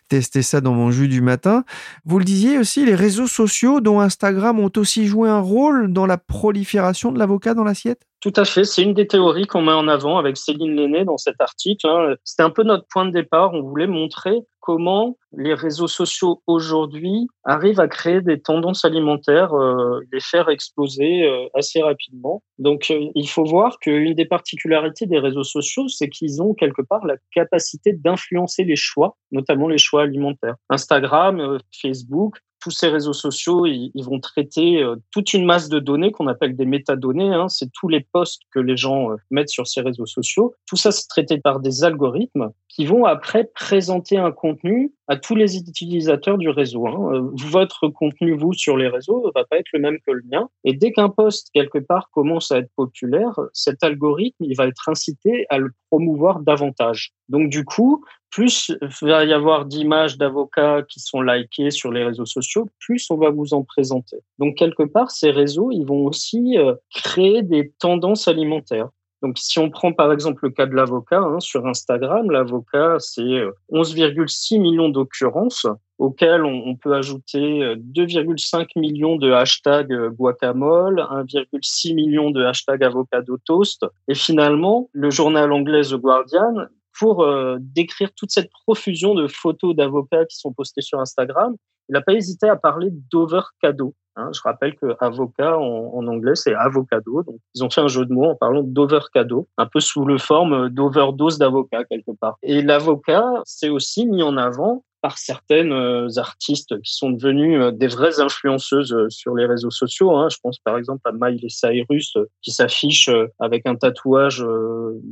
tester 0.09 0.42
ça 0.42 0.61
dans 0.61 0.73
mon 0.73 0.90
jus 0.90 1.09
du 1.09 1.21
matin. 1.21 1.64
Vous 2.04 2.18
le 2.18 2.25
disiez 2.25 2.59
aussi, 2.59 2.85
les 2.85 2.95
réseaux 2.95 3.26
sociaux 3.26 3.80
dont 3.80 4.00
Instagram 4.00 4.59
ont 4.59 4.73
aussi 4.76 5.07
joué 5.07 5.27
un 5.28 5.40
rôle 5.40 5.92
dans 5.92 6.06
la 6.06 6.18
prolifération 6.18 7.12
de 7.12 7.18
l'avocat 7.18 7.54
dans 7.54 7.64
l'assiette? 7.64 8.02
Tout 8.20 8.32
à 8.35 8.44
fait, 8.44 8.64
c'est 8.64 8.82
une 8.82 8.94
des 8.94 9.06
théories 9.06 9.47
qu'on 9.47 9.62
met 9.62 9.73
en 9.73 9.87
avant 9.87 10.18
avec 10.18 10.37
Céline 10.37 10.75
Lenné 10.75 11.04
dans 11.04 11.18
cet 11.18 11.40
article. 11.40 11.87
Hein. 11.87 12.16
C'était 12.25 12.42
un 12.42 12.50
peu 12.50 12.64
notre 12.64 12.87
point 12.88 13.06
de 13.06 13.12
départ. 13.12 13.52
On 13.52 13.62
voulait 13.62 13.87
montrer 13.87 14.40
comment 14.61 15.16
les 15.32 15.54
réseaux 15.54 15.87
sociaux 15.87 16.42
aujourd'hui 16.47 17.28
arrivent 17.44 17.80
à 17.80 17.88
créer 17.88 18.20
des 18.20 18.40
tendances 18.40 18.85
alimentaires, 18.85 19.54
euh, 19.54 20.00
les 20.12 20.20
faire 20.20 20.49
exploser 20.49 21.23
euh, 21.23 21.47
assez 21.54 21.80
rapidement. 21.80 22.42
Donc, 22.58 22.90
euh, 22.90 23.06
il 23.14 23.28
faut 23.28 23.44
voir 23.44 23.78
qu'une 23.78 24.12
des 24.14 24.26
particularités 24.26 25.06
des 25.06 25.20
réseaux 25.20 25.44
sociaux, 25.44 25.88
c'est 25.88 26.08
qu'ils 26.08 26.42
ont 26.42 26.54
quelque 26.54 26.82
part 26.82 27.06
la 27.06 27.16
capacité 27.32 27.92
d'influencer 27.92 28.64
les 28.64 28.76
choix, 28.76 29.16
notamment 29.30 29.68
les 29.68 29.78
choix 29.78 30.02
alimentaires. 30.02 30.56
Instagram, 30.70 31.58
Facebook, 31.80 32.38
tous 32.68 32.75
ces 32.75 32.88
réseaux 32.88 33.14
sociaux, 33.14 33.64
ils, 33.64 34.04
vont 34.04 34.20
traiter 34.20 34.82
euh, 34.82 34.96
toute 35.10 35.32
une 35.32 35.46
masse 35.46 35.70
de 35.70 35.78
données 35.78 36.12
qu'on 36.12 36.26
appelle 36.26 36.54
des 36.54 36.66
métadonnées. 36.66 37.32
Hein. 37.32 37.48
C'est 37.48 37.72
tous 37.72 37.88
les 37.88 38.00
posts 38.00 38.42
que 38.52 38.58
les 38.58 38.76
gens 38.76 39.10
euh, 39.10 39.16
mettent 39.30 39.48
sur 39.48 39.66
ces 39.66 39.80
réseaux 39.80 40.04
sociaux. 40.04 40.54
Tout 40.66 40.76
ça, 40.76 40.92
c'est 40.92 41.08
traité 41.08 41.38
par 41.38 41.60
des 41.60 41.82
algorithmes 41.82 42.50
qui 42.68 42.84
vont 42.84 43.06
après 43.06 43.44
présenter 43.54 44.18
un 44.18 44.32
contenu 44.32 44.92
à 45.06 45.16
tous 45.16 45.34
les 45.34 45.56
utilisateurs 45.56 46.37
du 46.37 46.50
réseau. 46.50 46.87
Hein. 46.87 47.14
Euh, 47.14 47.30
votre 47.37 47.88
contenu, 47.88 48.37
vous, 48.37 48.52
sur 48.52 48.76
les 48.76 48.88
réseaux, 48.88 49.32
va 49.34 49.46
pas 49.46 49.56
être 49.56 49.72
le 49.72 49.80
même 49.80 49.96
que 50.06 50.12
le 50.12 50.22
mien. 50.30 50.50
Et 50.64 50.75
dès 50.75 50.92
qu'un 50.92 51.08
post, 51.08 51.48
quelque 51.54 51.78
part, 51.78 52.10
commence 52.10 52.52
à 52.52 52.59
être 52.59 52.70
populaire, 52.76 53.33
cet 53.54 53.83
algorithme, 53.83 54.44
il 54.44 54.54
va 54.54 54.66
être 54.66 54.90
incité 54.90 55.46
à 55.48 55.57
le 55.57 55.70
promouvoir 55.90 56.40
davantage. 56.40 57.14
Donc, 57.29 57.51
du 57.51 57.64
coup, 57.64 58.05
plus 58.31 58.73
il 59.03 59.09
va 59.09 59.25
y 59.25 59.33
avoir 59.33 59.64
d'images 59.64 60.19
d'avocats 60.19 60.83
qui 60.88 61.01
sont 61.01 61.23
likées 61.23 61.71
sur 61.71 61.91
les 61.91 62.05
réseaux 62.05 62.27
sociaux, 62.27 62.69
plus 62.81 63.07
on 63.11 63.17
va 63.17 63.31
vous 63.31 63.55
en 63.55 63.62
présenter. 63.62 64.19
Donc, 64.38 64.57
quelque 64.57 64.83
part, 64.83 65.11
ces 65.11 65.31
réseaux, 65.31 65.71
ils 65.71 65.85
vont 65.85 66.07
aussi 66.07 66.59
euh, 66.59 66.75
créer 66.95 67.43
des 67.43 67.73
tendances 67.79 68.29
alimentaires. 68.29 68.88
Donc, 69.21 69.37
si 69.38 69.59
on 69.59 69.69
prend 69.69 69.93
par 69.93 70.12
exemple 70.12 70.45
le 70.45 70.51
cas 70.51 70.67
de 70.67 70.75
l'avocat, 70.75 71.21
hein, 71.21 71.41
sur 71.41 71.67
Instagram, 71.67 72.31
l'avocat, 72.31 72.97
c'est 73.01 73.43
11,6 73.73 74.57
euh, 74.57 74.61
millions 74.61 74.88
d'occurrences 74.88 75.67
auxquelles 75.99 76.45
on, 76.45 76.77
peut 76.77 76.95
ajouter 76.95 77.75
2,5 77.75 78.61
euh, 78.61 78.64
millions 78.77 79.17
de 79.17 79.33
hashtags 79.33 79.93
guacamole, 80.11 81.01
1,6 81.01 81.93
million 81.95 82.31
de 82.31 82.45
hashtags 82.45 82.85
avocado 82.85 83.37
toast. 83.45 83.85
Et 84.07 84.14
finalement, 84.14 84.88
le 84.93 85.11
journal 85.11 85.53
anglais 85.53 85.83
The 85.83 85.97
Guardian, 85.97 86.69
pour 86.98 87.26
décrire 87.61 88.11
toute 88.14 88.30
cette 88.30 88.50
profusion 88.50 89.14
de 89.14 89.28
photos 89.28 89.74
d'avocats 89.74 90.24
qui 90.26 90.37
sont 90.37 90.52
postées 90.52 90.82
sur 90.82 91.00
Instagram, 91.00 91.54
il 91.88 91.92
n'a 91.92 92.02
pas 92.02 92.12
hésité 92.12 92.48
à 92.48 92.56
parler 92.56 92.88
d'overcado. 93.11 93.94
Hein, 94.16 94.30
je 94.34 94.40
rappelle 94.42 94.74
que 94.74 94.96
avocat 94.98 95.56
en, 95.56 96.06
anglais, 96.08 96.34
c'est 96.34 96.54
avocado. 96.54 97.22
Donc, 97.22 97.37
ils 97.54 97.62
ont 97.62 97.70
fait 97.70 97.80
un 97.80 97.88
jeu 97.88 98.04
de 98.04 98.12
mots 98.12 98.30
en 98.30 98.34
parlant 98.34 98.62
d'overcado, 98.64 99.48
un 99.56 99.66
peu 99.66 99.78
sous 99.78 100.04
le 100.04 100.18
forme 100.18 100.70
d'overdose 100.70 101.38
d'avocat 101.38 101.84
quelque 101.84 102.11
part. 102.20 102.37
Et 102.42 102.62
l'avocat 102.62 103.24
s'est 103.44 103.68
aussi 103.68 104.06
mis 104.06 104.22
en 104.22 104.37
avant 104.37 104.84
par 105.00 105.18
certaines 105.18 105.72
euh, 105.72 106.08
artistes 106.16 106.80
qui 106.82 106.94
sont 106.94 107.11
devenues 107.11 107.61
euh, 107.61 107.70
des 107.70 107.87
vraies 107.87 108.20
influenceuses 108.20 108.92
euh, 108.92 109.08
sur 109.08 109.34
les 109.34 109.46
réseaux 109.46 109.70
sociaux. 109.70 110.16
Hein. 110.16 110.28
Je 110.30 110.38
pense 110.42 110.58
par 110.58 110.76
exemple 110.76 111.08
à 111.08 111.12
Miley 111.12 111.48
Cyrus 111.48 112.16
qui 112.42 112.50
s'affiche 112.50 113.11
avec 113.38 113.66
un 113.66 113.76
tatouage 113.76 114.44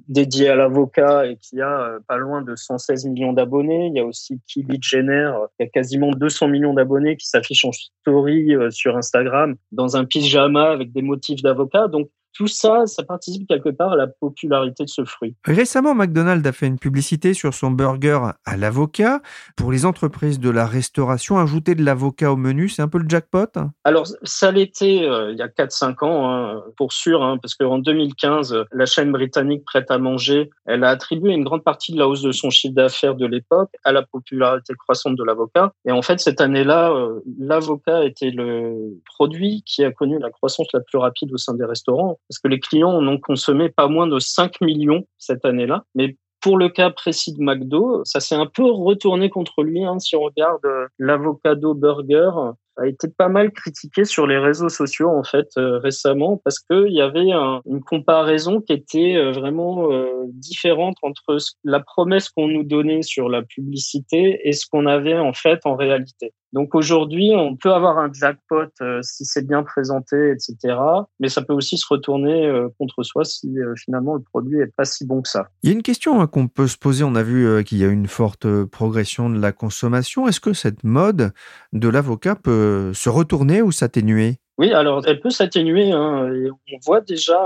dédié 0.09 0.49
à 0.49 0.57
l'avocat 0.57 1.27
et 1.27 1.37
qui 1.37 1.61
a 1.61 1.99
pas 2.09 2.16
loin 2.16 2.42
de 2.42 2.55
116 2.57 3.07
millions 3.07 3.33
d'abonnés. 3.33 3.87
Il 3.88 3.96
y 3.96 4.01
a 4.01 4.05
aussi 4.05 4.40
Kylie 4.46 4.79
Jenner 4.81 5.33
qui 5.57 5.64
a 5.64 5.68
quasiment 5.68 6.11
200 6.11 6.49
millions 6.49 6.75
d'abonnés 6.75 7.16
qui 7.16 7.27
s'affiche 7.27 7.64
en 7.64 7.72
story 7.72 8.53
sur 8.70 8.96
Instagram 8.96 9.57
dans 9.72 9.96
un 9.96 10.05
pyjama 10.05 10.70
avec 10.70 10.92
des 10.92 11.03
motifs 11.03 11.42
d'avocat. 11.42 11.88
Donc 11.88 12.11
tout 12.37 12.46
ça, 12.49 12.87
ça 12.87 13.03
participe 13.03 13.49
quelque 13.49 13.70
part 13.70 13.92
à 13.92 13.96
la 13.96 14.07
popularité 14.07 14.85
de 14.85 14.90
ce 14.90 15.05
fruit. 15.05 15.35
Récemment, 15.44 15.94
McDonald's 15.94 16.46
a 16.46 16.53
fait 16.53 16.66
une 16.66 16.79
publicité 16.79 17.33
sur 17.33 17.55
son 17.55 17.70
burger 17.70 18.18
à 18.44 18.57
l'avocat. 18.57 19.20
Pour 19.57 19.72
les 19.72 19.87
entreprises 19.87 20.38
de 20.38 20.51
la 20.51 20.66
restauration, 20.66 21.38
ajouter 21.38 21.75
de 21.75 21.83
l'avocat 21.83 22.31
au 22.31 22.37
menu, 22.37 22.68
c'est 22.68 22.83
un 22.83 22.88
peu 22.88 22.99
le 22.99 23.09
jackpot? 23.09 23.46
Alors, 23.85 24.07
ça 24.22 24.51
l'était 24.51 25.03
euh, 25.03 25.33
il 25.33 25.38
y 25.38 25.42
a 25.42 25.49
4-5 25.49 26.05
ans, 26.05 26.31
hein, 26.31 26.62
pour 26.77 26.92
sûr, 26.92 27.22
hein, 27.22 27.38
parce 27.40 27.55
qu'en 27.55 27.79
2015, 27.79 28.64
la 28.72 28.87
chaîne 28.87 29.12
britannique 29.12 29.64
Prête 29.64 29.90
à 29.90 29.99
manger, 29.99 30.51
elle 30.66 30.85
a 30.85 30.90
attribué 30.90 31.33
une 31.33 31.44
grande 31.44 31.64
partie 31.64 31.92
de 31.92 31.99
la 31.99 32.07
hausse 32.07 32.22
de 32.22 32.33
son 32.33 32.51
chiffre 32.51 32.75
d'affaires 32.75 33.14
de 33.14 33.27
l'époque 33.27 33.70
à 33.85 33.92
la 33.92 34.03
popularité 34.03 34.75
croissante 34.75 35.16
de 35.16 35.25
l'avocat. 35.25 35.72
Et 35.87 35.92
en 35.92 36.03
fait, 36.03 36.20
cette 36.20 36.40
année-là, 36.40 36.92
euh, 36.92 37.20
l'avocat 37.38 38.05
était 38.05 38.31
le 38.31 39.01
produit 39.07 39.62
qui 39.64 39.85
a 39.85 39.90
connu 39.90 40.18
la 40.18 40.31
croissance 40.31 40.66
la 40.75 40.81
plus 40.81 40.99
rapide 40.99 41.33
au 41.33 41.38
sein 41.38 41.55
des 41.55 41.64
restaurants 41.64 42.18
parce 42.29 42.39
que 42.39 42.49
les 42.49 42.61
clients 42.61 42.93
en 42.93 43.07
ont 43.07 43.19
consommé 43.19 43.69
pas 43.69 43.89
moins 43.89 44.07
de 44.07 44.19
5 44.19 44.61
millions 44.61 45.07
cette 45.19 45.45
année-là. 45.45 45.85
Mais 45.95 46.17
pour 46.47 46.59
le 46.59 46.69
cas 46.69 46.91
précis 46.91 47.33
de 47.33 47.43
McDo, 47.43 48.05
ça 48.05 48.21
s'est 48.21 48.37
un 48.37 48.47
peu 48.47 48.65
retourné 48.65 49.31
contre 49.31 49.65
lui. 49.65 49.85
Hein, 49.85 49.99
si 49.99 50.15
on 50.15 50.21
regarde 50.21 50.65
euh, 50.65 50.87
l'avocado 50.99 51.75
burger, 51.75 52.31
a 52.77 52.87
été 52.87 53.09
pas 53.09 53.29
mal 53.29 53.51
critiqué 53.51 54.05
sur 54.05 54.27
les 54.29 54.39
réseaux 54.39 54.69
sociaux 54.69 55.09
en 55.09 55.25
fait 55.25 55.49
euh, 55.57 55.79
récemment 55.79 56.41
parce 56.45 56.61
qu'il 56.61 56.93
y 56.93 57.01
avait 57.01 57.33
une 57.65 57.83
comparaison 57.83 58.61
qui 58.61 58.75
était 58.75 59.17
euh, 59.17 59.33
vraiment 59.33 59.89
différente 60.29 60.97
entre 61.03 61.39
la 61.65 61.81
promesse 61.81 62.29
qu'on 62.29 62.47
nous 62.47 62.65
donnait 62.65 63.03
sur 63.03 63.29
la 63.29 63.43
publicité 63.43 64.41
et 64.45 64.53
ce 64.53 64.67
qu'on 64.71 64.87
avait 64.87 65.19
en 65.19 65.33
fait 65.33 65.61
en 65.65 65.75
réalité. 65.75 66.33
Donc 66.53 66.75
aujourd'hui, 66.75 67.33
on 67.35 67.57
peut 67.57 67.73
avoir 67.73 67.99
un 67.99 68.11
jackpot 68.13 68.69
euh, 68.81 69.01
si 69.03 69.25
c'est 69.25 69.47
bien 69.47 69.63
présenté, 69.63 70.31
etc. 70.31 70.77
Mais 71.21 71.29
ça 71.29 71.43
peut 71.43 71.53
aussi 71.53 71.77
se 71.77 71.87
retourner 71.89 72.47
euh, 72.47 72.69
contre 72.79 73.03
soi 73.03 73.25
si 73.25 73.59
euh, 73.59 73.75
finalement 73.77 74.15
le 74.15 74.23
produit 74.23 74.61
est 74.61 74.75
pas 74.75 74.85
si 74.85 75.07
bon 75.07 75.23
que 75.23 75.29
ça. 75.29 75.49
Il 75.63 75.71
y 75.71 75.73
a 75.73 75.75
une 75.75 75.83
question 75.83 76.21
hein, 76.21 76.27
qu'on 76.27 76.49
peut 76.49 76.69
se 76.69 76.79
poser. 76.79 77.05
On 77.05 77.15
a 77.15 77.23
vu 77.23 77.65
qu'il 77.65 77.79
y 77.79 77.85
a 77.85 77.89
une 77.89 78.07
forte 78.07 78.47
progression 78.65 79.29
de 79.29 79.39
la 79.39 79.53
consommation. 79.53 80.29
Est-ce 80.29 80.41
que 80.41 80.53
cette 80.53 80.85
mode 80.85 81.33
de 81.73 81.89
l'avocat 81.89 82.37
peut 82.37 82.93
se 82.95 83.09
retourner 83.09 83.63
ou 83.63 83.73
s'atténuer? 83.73 84.39
Oui, 84.59 84.73
alors 84.73 85.03
elle 85.07 85.21
peut 85.21 85.31
s'atténuer. 85.31 85.93
Hein, 85.93 86.31
on 86.73 86.79
voit 86.85 87.01
déjà 87.01 87.37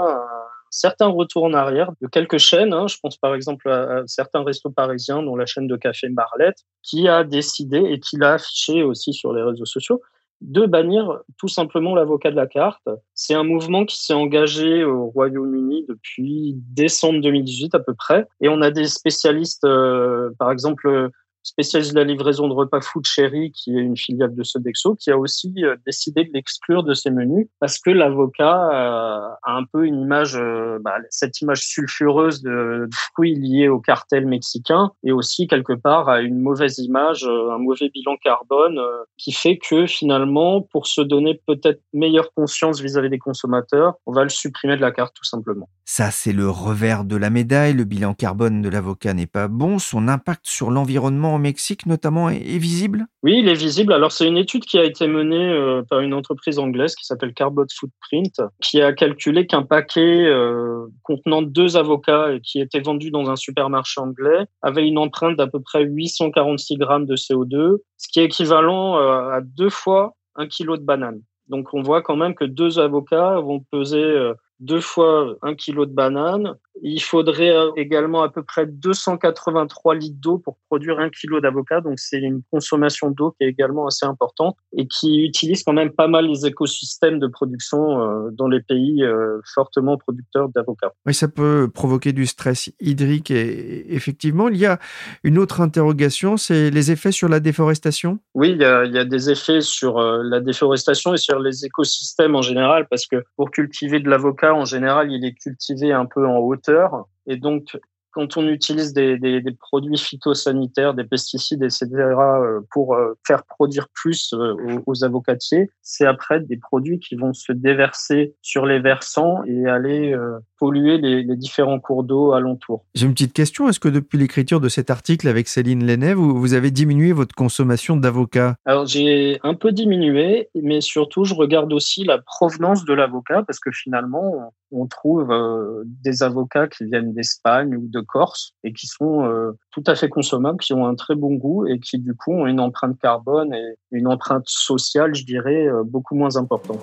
certains 0.70 1.08
retours 1.08 1.44
en 1.44 1.52
arrière 1.52 1.92
de 2.00 2.06
quelques 2.06 2.38
chaînes. 2.38 2.72
Hein. 2.72 2.86
je 2.88 2.96
pense 3.02 3.16
par 3.16 3.34
exemple 3.34 3.68
à, 3.68 4.02
certains 4.06 4.42
restos 4.42 4.70
parisiens, 4.70 5.22
dont 5.22 5.36
la 5.36 5.46
chaîne 5.46 5.66
de 5.66 5.76
café 5.76 6.08
Marlette, 6.08 6.58
qui 6.82 7.08
a 7.08 7.24
décidé 7.24 7.78
et 7.78 8.00
qui 8.00 8.16
l'a 8.16 8.34
affiché 8.34 8.82
aussi 8.82 9.12
sur 9.12 9.32
les 9.32 9.42
réseaux 9.42 9.66
sociaux 9.66 10.00
de 10.40 10.64
bannir 10.64 11.18
tout 11.36 11.48
simplement 11.48 11.94
l'avocat 11.94 12.30
de 12.30 12.36
la 12.36 12.46
carte. 12.46 12.88
C'est 13.14 13.34
un 13.34 13.44
mouvement 13.44 13.84
qui 13.84 14.02
s'est 14.02 14.14
engagé 14.14 14.84
au 14.84 15.08
Royaume-Uni 15.08 15.84
depuis 15.86 16.54
décembre 16.56 17.20
2018 17.20 17.74
à 17.74 17.78
peu 17.78 17.94
près. 17.94 18.26
Et 18.40 18.48
on 18.48 18.62
a 18.62 18.70
des 18.70 18.86
spécialistes, 18.86 19.64
euh, 19.64 20.30
par 20.38 20.50
exemple 20.50 21.10
spécialiste 21.50 21.92
de 21.92 21.98
la 21.98 22.04
livraison 22.04 22.48
de 22.48 22.52
repas 22.52 22.80
Food 22.80 23.04
Cherry, 23.04 23.50
qui 23.52 23.76
est 23.76 23.80
une 23.80 23.96
filiale 23.96 24.34
de 24.34 24.42
Sodexo, 24.42 24.94
qui 24.94 25.10
a 25.10 25.18
aussi 25.18 25.52
euh, 25.58 25.76
décidé 25.84 26.24
de 26.24 26.30
l'exclure 26.32 26.82
de 26.82 26.94
ses 26.94 27.10
menus 27.10 27.48
parce 27.58 27.78
que 27.78 27.90
l'avocat 27.90 28.68
euh, 28.72 29.34
a 29.42 29.56
un 29.56 29.64
peu 29.64 29.84
une 29.84 30.00
image, 30.00 30.36
euh, 30.36 30.78
bah, 30.80 30.94
cette 31.10 31.40
image 31.40 31.62
sulfureuse 31.66 32.42
de, 32.42 32.88
fruits 32.92 33.34
liés 33.34 33.68
au 33.68 33.80
cartel 33.80 34.26
mexicain 34.26 34.90
et 35.02 35.12
aussi 35.12 35.48
quelque 35.48 35.72
part 35.72 36.08
à 36.08 36.20
une 36.20 36.40
mauvaise 36.40 36.78
image, 36.78 37.24
un 37.24 37.58
mauvais 37.58 37.88
bilan 37.88 38.16
carbone 38.22 38.80
qui 39.16 39.32
fait 39.32 39.58
que 39.58 39.86
finalement, 39.86 40.62
pour 40.62 40.86
se 40.86 41.00
donner 41.00 41.40
peut-être 41.46 41.80
meilleure 41.92 42.32
conscience 42.34 42.80
vis-à-vis 42.80 43.08
-vis 43.08 43.10
des 43.10 43.18
consommateurs, 43.18 43.94
on 44.06 44.12
va 44.12 44.22
le 44.22 44.28
supprimer 44.28 44.76
de 44.76 44.80
la 44.80 44.92
carte 44.92 45.14
tout 45.14 45.24
simplement. 45.24 45.68
Ça, 45.92 46.12
c'est 46.12 46.32
le 46.32 46.48
revers 46.48 47.04
de 47.04 47.16
la 47.16 47.30
médaille. 47.30 47.74
Le 47.74 47.82
bilan 47.82 48.14
carbone 48.14 48.62
de 48.62 48.68
l'avocat 48.68 49.12
n'est 49.12 49.26
pas 49.26 49.48
bon. 49.48 49.80
Son 49.80 50.06
impact 50.06 50.46
sur 50.46 50.70
l'environnement 50.70 51.34
Mexique 51.40 51.86
notamment 51.86 52.30
est, 52.30 52.58
visible? 52.58 53.06
Oui, 53.22 53.38
il 53.38 53.48
est 53.48 53.54
visible. 53.54 53.92
Alors 53.92 54.12
c'est 54.12 54.26
une 54.26 54.36
étude 54.36 54.64
qui 54.64 54.78
a 54.78 54.84
été 54.84 55.06
menée 55.06 55.50
euh, 55.50 55.82
par 55.88 56.00
une 56.00 56.14
entreprise 56.14 56.58
anglaise 56.58 56.94
qui 56.94 57.04
s'appelle 57.04 57.34
Carbon 57.34 57.66
Footprint, 57.74 58.40
qui 58.60 58.80
a 58.80 58.92
calculé 58.92 59.46
qu'un 59.46 59.62
paquet 59.62 60.26
euh, 60.26 60.86
contenant 61.02 61.42
deux 61.42 61.76
avocats 61.76 62.32
et 62.32 62.40
qui 62.40 62.60
était 62.60 62.80
vendu 62.80 63.10
dans 63.10 63.30
un 63.30 63.36
supermarché 63.36 64.00
anglais 64.00 64.46
avait 64.62 64.86
une 64.86 64.98
empreinte 64.98 65.36
d'à 65.36 65.46
peu 65.46 65.60
près 65.60 65.84
846 65.84 66.76
grammes 66.76 67.06
de 67.06 67.16
CO2, 67.16 67.78
ce 67.96 68.08
qui 68.12 68.20
est 68.20 68.24
équivalent 68.24 68.98
euh, 68.98 69.30
à 69.30 69.40
deux 69.40 69.70
fois 69.70 70.14
un 70.36 70.46
kilo 70.46 70.76
de 70.76 70.84
banane. 70.84 71.20
Donc 71.48 71.74
on 71.74 71.82
voit 71.82 72.02
quand 72.02 72.16
même 72.16 72.34
que 72.34 72.44
deux 72.44 72.78
avocats 72.78 73.40
vont 73.40 73.60
peser 73.72 74.32
deux 74.60 74.80
fois 74.80 75.34
un 75.42 75.54
kilo 75.54 75.86
de 75.86 75.92
banane. 75.92 76.54
Il 76.82 77.00
faudrait 77.00 77.50
euh, 77.50 77.70
également 77.76 78.22
à 78.22 78.28
peu 78.28 78.42
près 78.42 78.66
283 78.66 79.94
litres 79.94 80.16
d'eau 80.18 80.38
pour 80.38 80.56
produire 80.68 80.98
un 80.98 81.10
kilo 81.10 81.40
d'avocat. 81.40 81.80
Donc, 81.80 81.98
c'est 81.98 82.18
une 82.18 82.42
consommation 82.50 83.10
d'eau 83.10 83.32
qui 83.32 83.44
est 83.44 83.48
également 83.48 83.86
assez 83.86 84.06
importante 84.06 84.56
et 84.76 84.86
qui 84.86 85.24
utilise 85.24 85.62
quand 85.62 85.72
même 85.72 85.90
pas 85.90 86.08
mal 86.08 86.26
les 86.26 86.46
écosystèmes 86.46 87.18
de 87.18 87.26
production 87.26 88.00
euh, 88.00 88.30
dans 88.32 88.48
les 88.48 88.60
pays 88.60 89.02
euh, 89.02 89.40
fortement 89.54 89.98
producteurs 89.98 90.48
d'avocats. 90.48 90.92
Oui, 91.06 91.14
ça 91.14 91.28
peut 91.28 91.68
provoquer 91.72 92.12
du 92.12 92.26
stress 92.26 92.70
hydrique. 92.80 93.30
Et 93.30 93.94
effectivement, 93.94 94.48
il 94.48 94.56
y 94.56 94.66
a 94.66 94.78
une 95.24 95.38
autre 95.38 95.60
interrogation, 95.60 96.36
c'est 96.36 96.70
les 96.70 96.90
effets 96.90 97.12
sur 97.12 97.28
la 97.28 97.40
déforestation? 97.40 98.18
Oui, 98.34 98.50
il 98.50 98.58
y 98.58 98.64
a, 98.64 98.84
il 98.84 98.92
y 98.92 98.98
a 98.98 99.04
des 99.04 99.30
effets 99.30 99.60
sur 99.60 100.00
la 100.00 100.40
déforestation 100.40 101.14
et 101.14 101.18
sur 101.18 101.38
les 101.38 101.64
écosystèmes 101.64 102.34
en 102.34 102.42
général, 102.42 102.86
parce 102.88 103.06
que 103.06 103.24
pour 103.36 103.50
cultiver 103.50 104.00
de 104.00 104.08
l'avocat, 104.08 104.54
en 104.54 104.64
général, 104.64 105.12
il 105.12 105.24
est 105.24 105.34
cultivé 105.34 105.92
un 105.92 106.06
peu 106.06 106.26
en 106.26 106.38
hauteur. 106.60 107.06
Et 107.26 107.36
donc, 107.36 107.76
quand 108.12 108.36
on 108.36 108.46
utilise 108.48 108.92
des, 108.92 109.42
produits 109.58 109.98
phytosanitaires, 109.98 110.94
des 110.94 111.04
pesticides, 111.04 111.62
etc., 111.62 111.86
euh, 111.92 112.60
pour 112.70 112.94
euh, 112.94 113.14
faire 113.26 113.44
produire 113.44 113.88
plus 113.94 114.32
euh, 114.32 114.80
aux, 114.86 115.04
avocatiers, 115.04 115.70
c'est 115.82 116.06
après 116.06 116.40
des 116.40 116.56
produits 116.56 116.98
qui 116.98 117.14
vont 117.14 117.32
se 117.32 117.52
déverser 117.52 118.34
sur 118.42 118.66
les 118.66 118.80
versants 118.80 119.42
et 119.44 119.66
aller 119.66 120.16
polluer 120.58 120.98
les, 120.98 121.24
différents 121.36 121.80
cours 121.80 122.04
d'eau 122.04 122.32
alentour. 122.32 122.84
J'ai 122.94 123.06
une 123.06 123.14
petite 123.14 123.32
question. 123.32 123.68
Est-ce 123.68 123.80
que 123.80 123.88
depuis 123.88 124.18
l'écriture 124.18 124.60
de 124.60 124.68
cet 124.68 124.90
article 124.90 125.28
avec 125.28 125.48
Céline 125.48 125.86
Lenné, 125.86 126.12
vous, 126.12 126.38
vous 126.38 126.54
avez 126.54 126.70
diminué 126.70 127.12
votre 127.12 127.34
consommation 127.34 127.96
d'avocat 127.96 128.56
Alors, 128.66 128.86
j'ai 128.86 129.38
un 129.42 129.54
peu 129.54 129.72
diminué, 129.72 130.48
mais 130.54 130.80
surtout, 130.80 131.24
je 131.24 131.34
regarde 131.34 131.72
aussi 131.72 132.04
la 132.04 132.18
provenance 132.18 132.84
de 132.84 132.92
l'avocat 132.92 133.42
parce 133.46 133.58
que 133.58 133.70
finalement, 133.70 134.52
on 134.72 134.86
trouve 134.86 135.30
euh, 135.30 135.82
des 135.86 136.22
avocats 136.22 136.68
qui 136.68 136.84
viennent 136.84 137.12
d'Espagne 137.12 137.76
ou 137.76 137.88
de 137.88 138.00
Corse 138.00 138.54
et 138.64 138.72
qui 138.72 138.86
sont 138.86 139.24
euh, 139.24 139.52
tout 139.70 139.84
à 139.86 139.94
fait 139.94 140.08
consommables, 140.08 140.58
qui 140.58 140.72
ont 140.72 140.86
un 140.86 140.94
très 140.94 141.14
bon 141.14 141.34
goût 141.34 141.66
et 141.66 141.78
qui 141.80 141.98
du 141.98 142.14
coup 142.14 142.32
ont 142.32 142.46
une 142.46 142.60
empreinte 142.60 142.98
carbone 142.98 143.52
et 143.54 143.74
une 143.90 144.06
empreinte 144.06 144.46
sociale, 144.46 145.14
je 145.14 145.24
dirais, 145.24 145.66
euh, 145.66 145.82
beaucoup 145.84 146.14
moins 146.14 146.36
importante. 146.36 146.80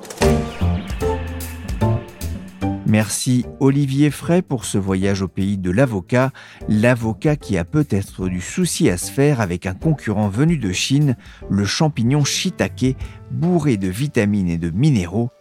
Merci 2.90 3.46
Olivier 3.60 4.10
Fray 4.12 4.42
pour 4.42 4.64
ce 4.64 4.78
voyage 4.78 5.22
au 5.22 5.28
pays 5.28 5.58
de 5.58 5.72
l'avocat, 5.72 6.32
l'avocat 6.70 7.36
qui 7.36 7.58
a 7.58 7.66
peut-être 7.66 8.30
du 8.30 8.40
souci 8.40 8.90
à 8.90 8.96
se 8.96 9.12
faire 9.12 9.42
avec 9.42 9.66
un 9.66 9.74
concurrent 9.74 10.30
venu 10.30 10.58
de 10.58 10.72
Chine, 10.72 11.18
le 11.50 11.66
champignon 11.66 12.24
shiitake, 12.24 12.96
bourré 13.30 13.76
de 13.76 13.90
vitamines 13.90 14.48
et 14.48 14.58
de 14.58 14.70
minéraux 14.70 15.32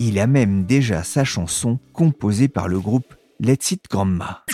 il 0.00 0.18
a 0.18 0.26
même 0.26 0.64
déjà 0.64 1.02
sa 1.02 1.24
chanson 1.24 1.78
composée 1.92 2.48
par 2.48 2.68
le 2.68 2.80
groupe 2.80 3.14
Let's 3.40 3.72
It 3.72 3.84
Grandma. 3.90 4.44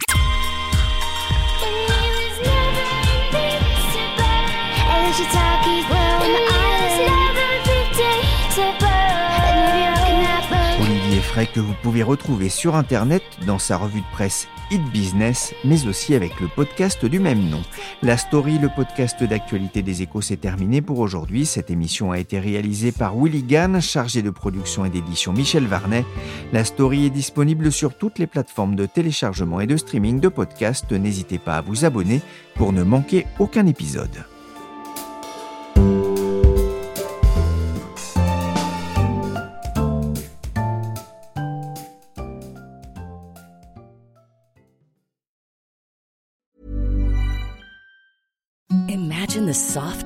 Que 11.30 11.60
vous 11.60 11.74
pouvez 11.82 12.02
retrouver 12.02 12.50
sur 12.50 12.74
internet 12.74 13.22
dans 13.46 13.58
sa 13.58 13.78
revue 13.78 14.00
de 14.00 14.12
presse 14.12 14.46
Hit 14.70 14.82
Business, 14.92 15.54
mais 15.64 15.86
aussi 15.86 16.14
avec 16.14 16.38
le 16.38 16.48
podcast 16.48 17.06
du 17.06 17.18
même 17.18 17.48
nom. 17.48 17.62
La 18.02 18.18
story, 18.18 18.58
le 18.58 18.68
podcast 18.68 19.22
d'actualité 19.22 19.80
des 19.80 20.02
échos, 20.02 20.20
c'est 20.20 20.36
terminé 20.36 20.82
pour 20.82 20.98
aujourd'hui. 20.98 21.46
Cette 21.46 21.70
émission 21.70 22.12
a 22.12 22.18
été 22.18 22.38
réalisée 22.38 22.92
par 22.92 23.16
Willy 23.16 23.42
Gann, 23.42 23.80
chargé 23.80 24.20
de 24.20 24.28
production 24.28 24.84
et 24.84 24.90
d'édition 24.90 25.32
Michel 25.32 25.66
Varnet. 25.66 26.04
La 26.52 26.62
story 26.64 27.06
est 27.06 27.10
disponible 27.10 27.72
sur 27.72 27.94
toutes 27.94 28.18
les 28.18 28.26
plateformes 28.26 28.76
de 28.76 28.84
téléchargement 28.84 29.60
et 29.60 29.66
de 29.66 29.78
streaming 29.78 30.20
de 30.20 30.28
podcasts. 30.28 30.92
N'hésitez 30.92 31.38
pas 31.38 31.56
à 31.56 31.62
vous 31.62 31.86
abonner 31.86 32.20
pour 32.54 32.72
ne 32.74 32.82
manquer 32.82 33.26
aucun 33.38 33.66
épisode. 33.66 34.24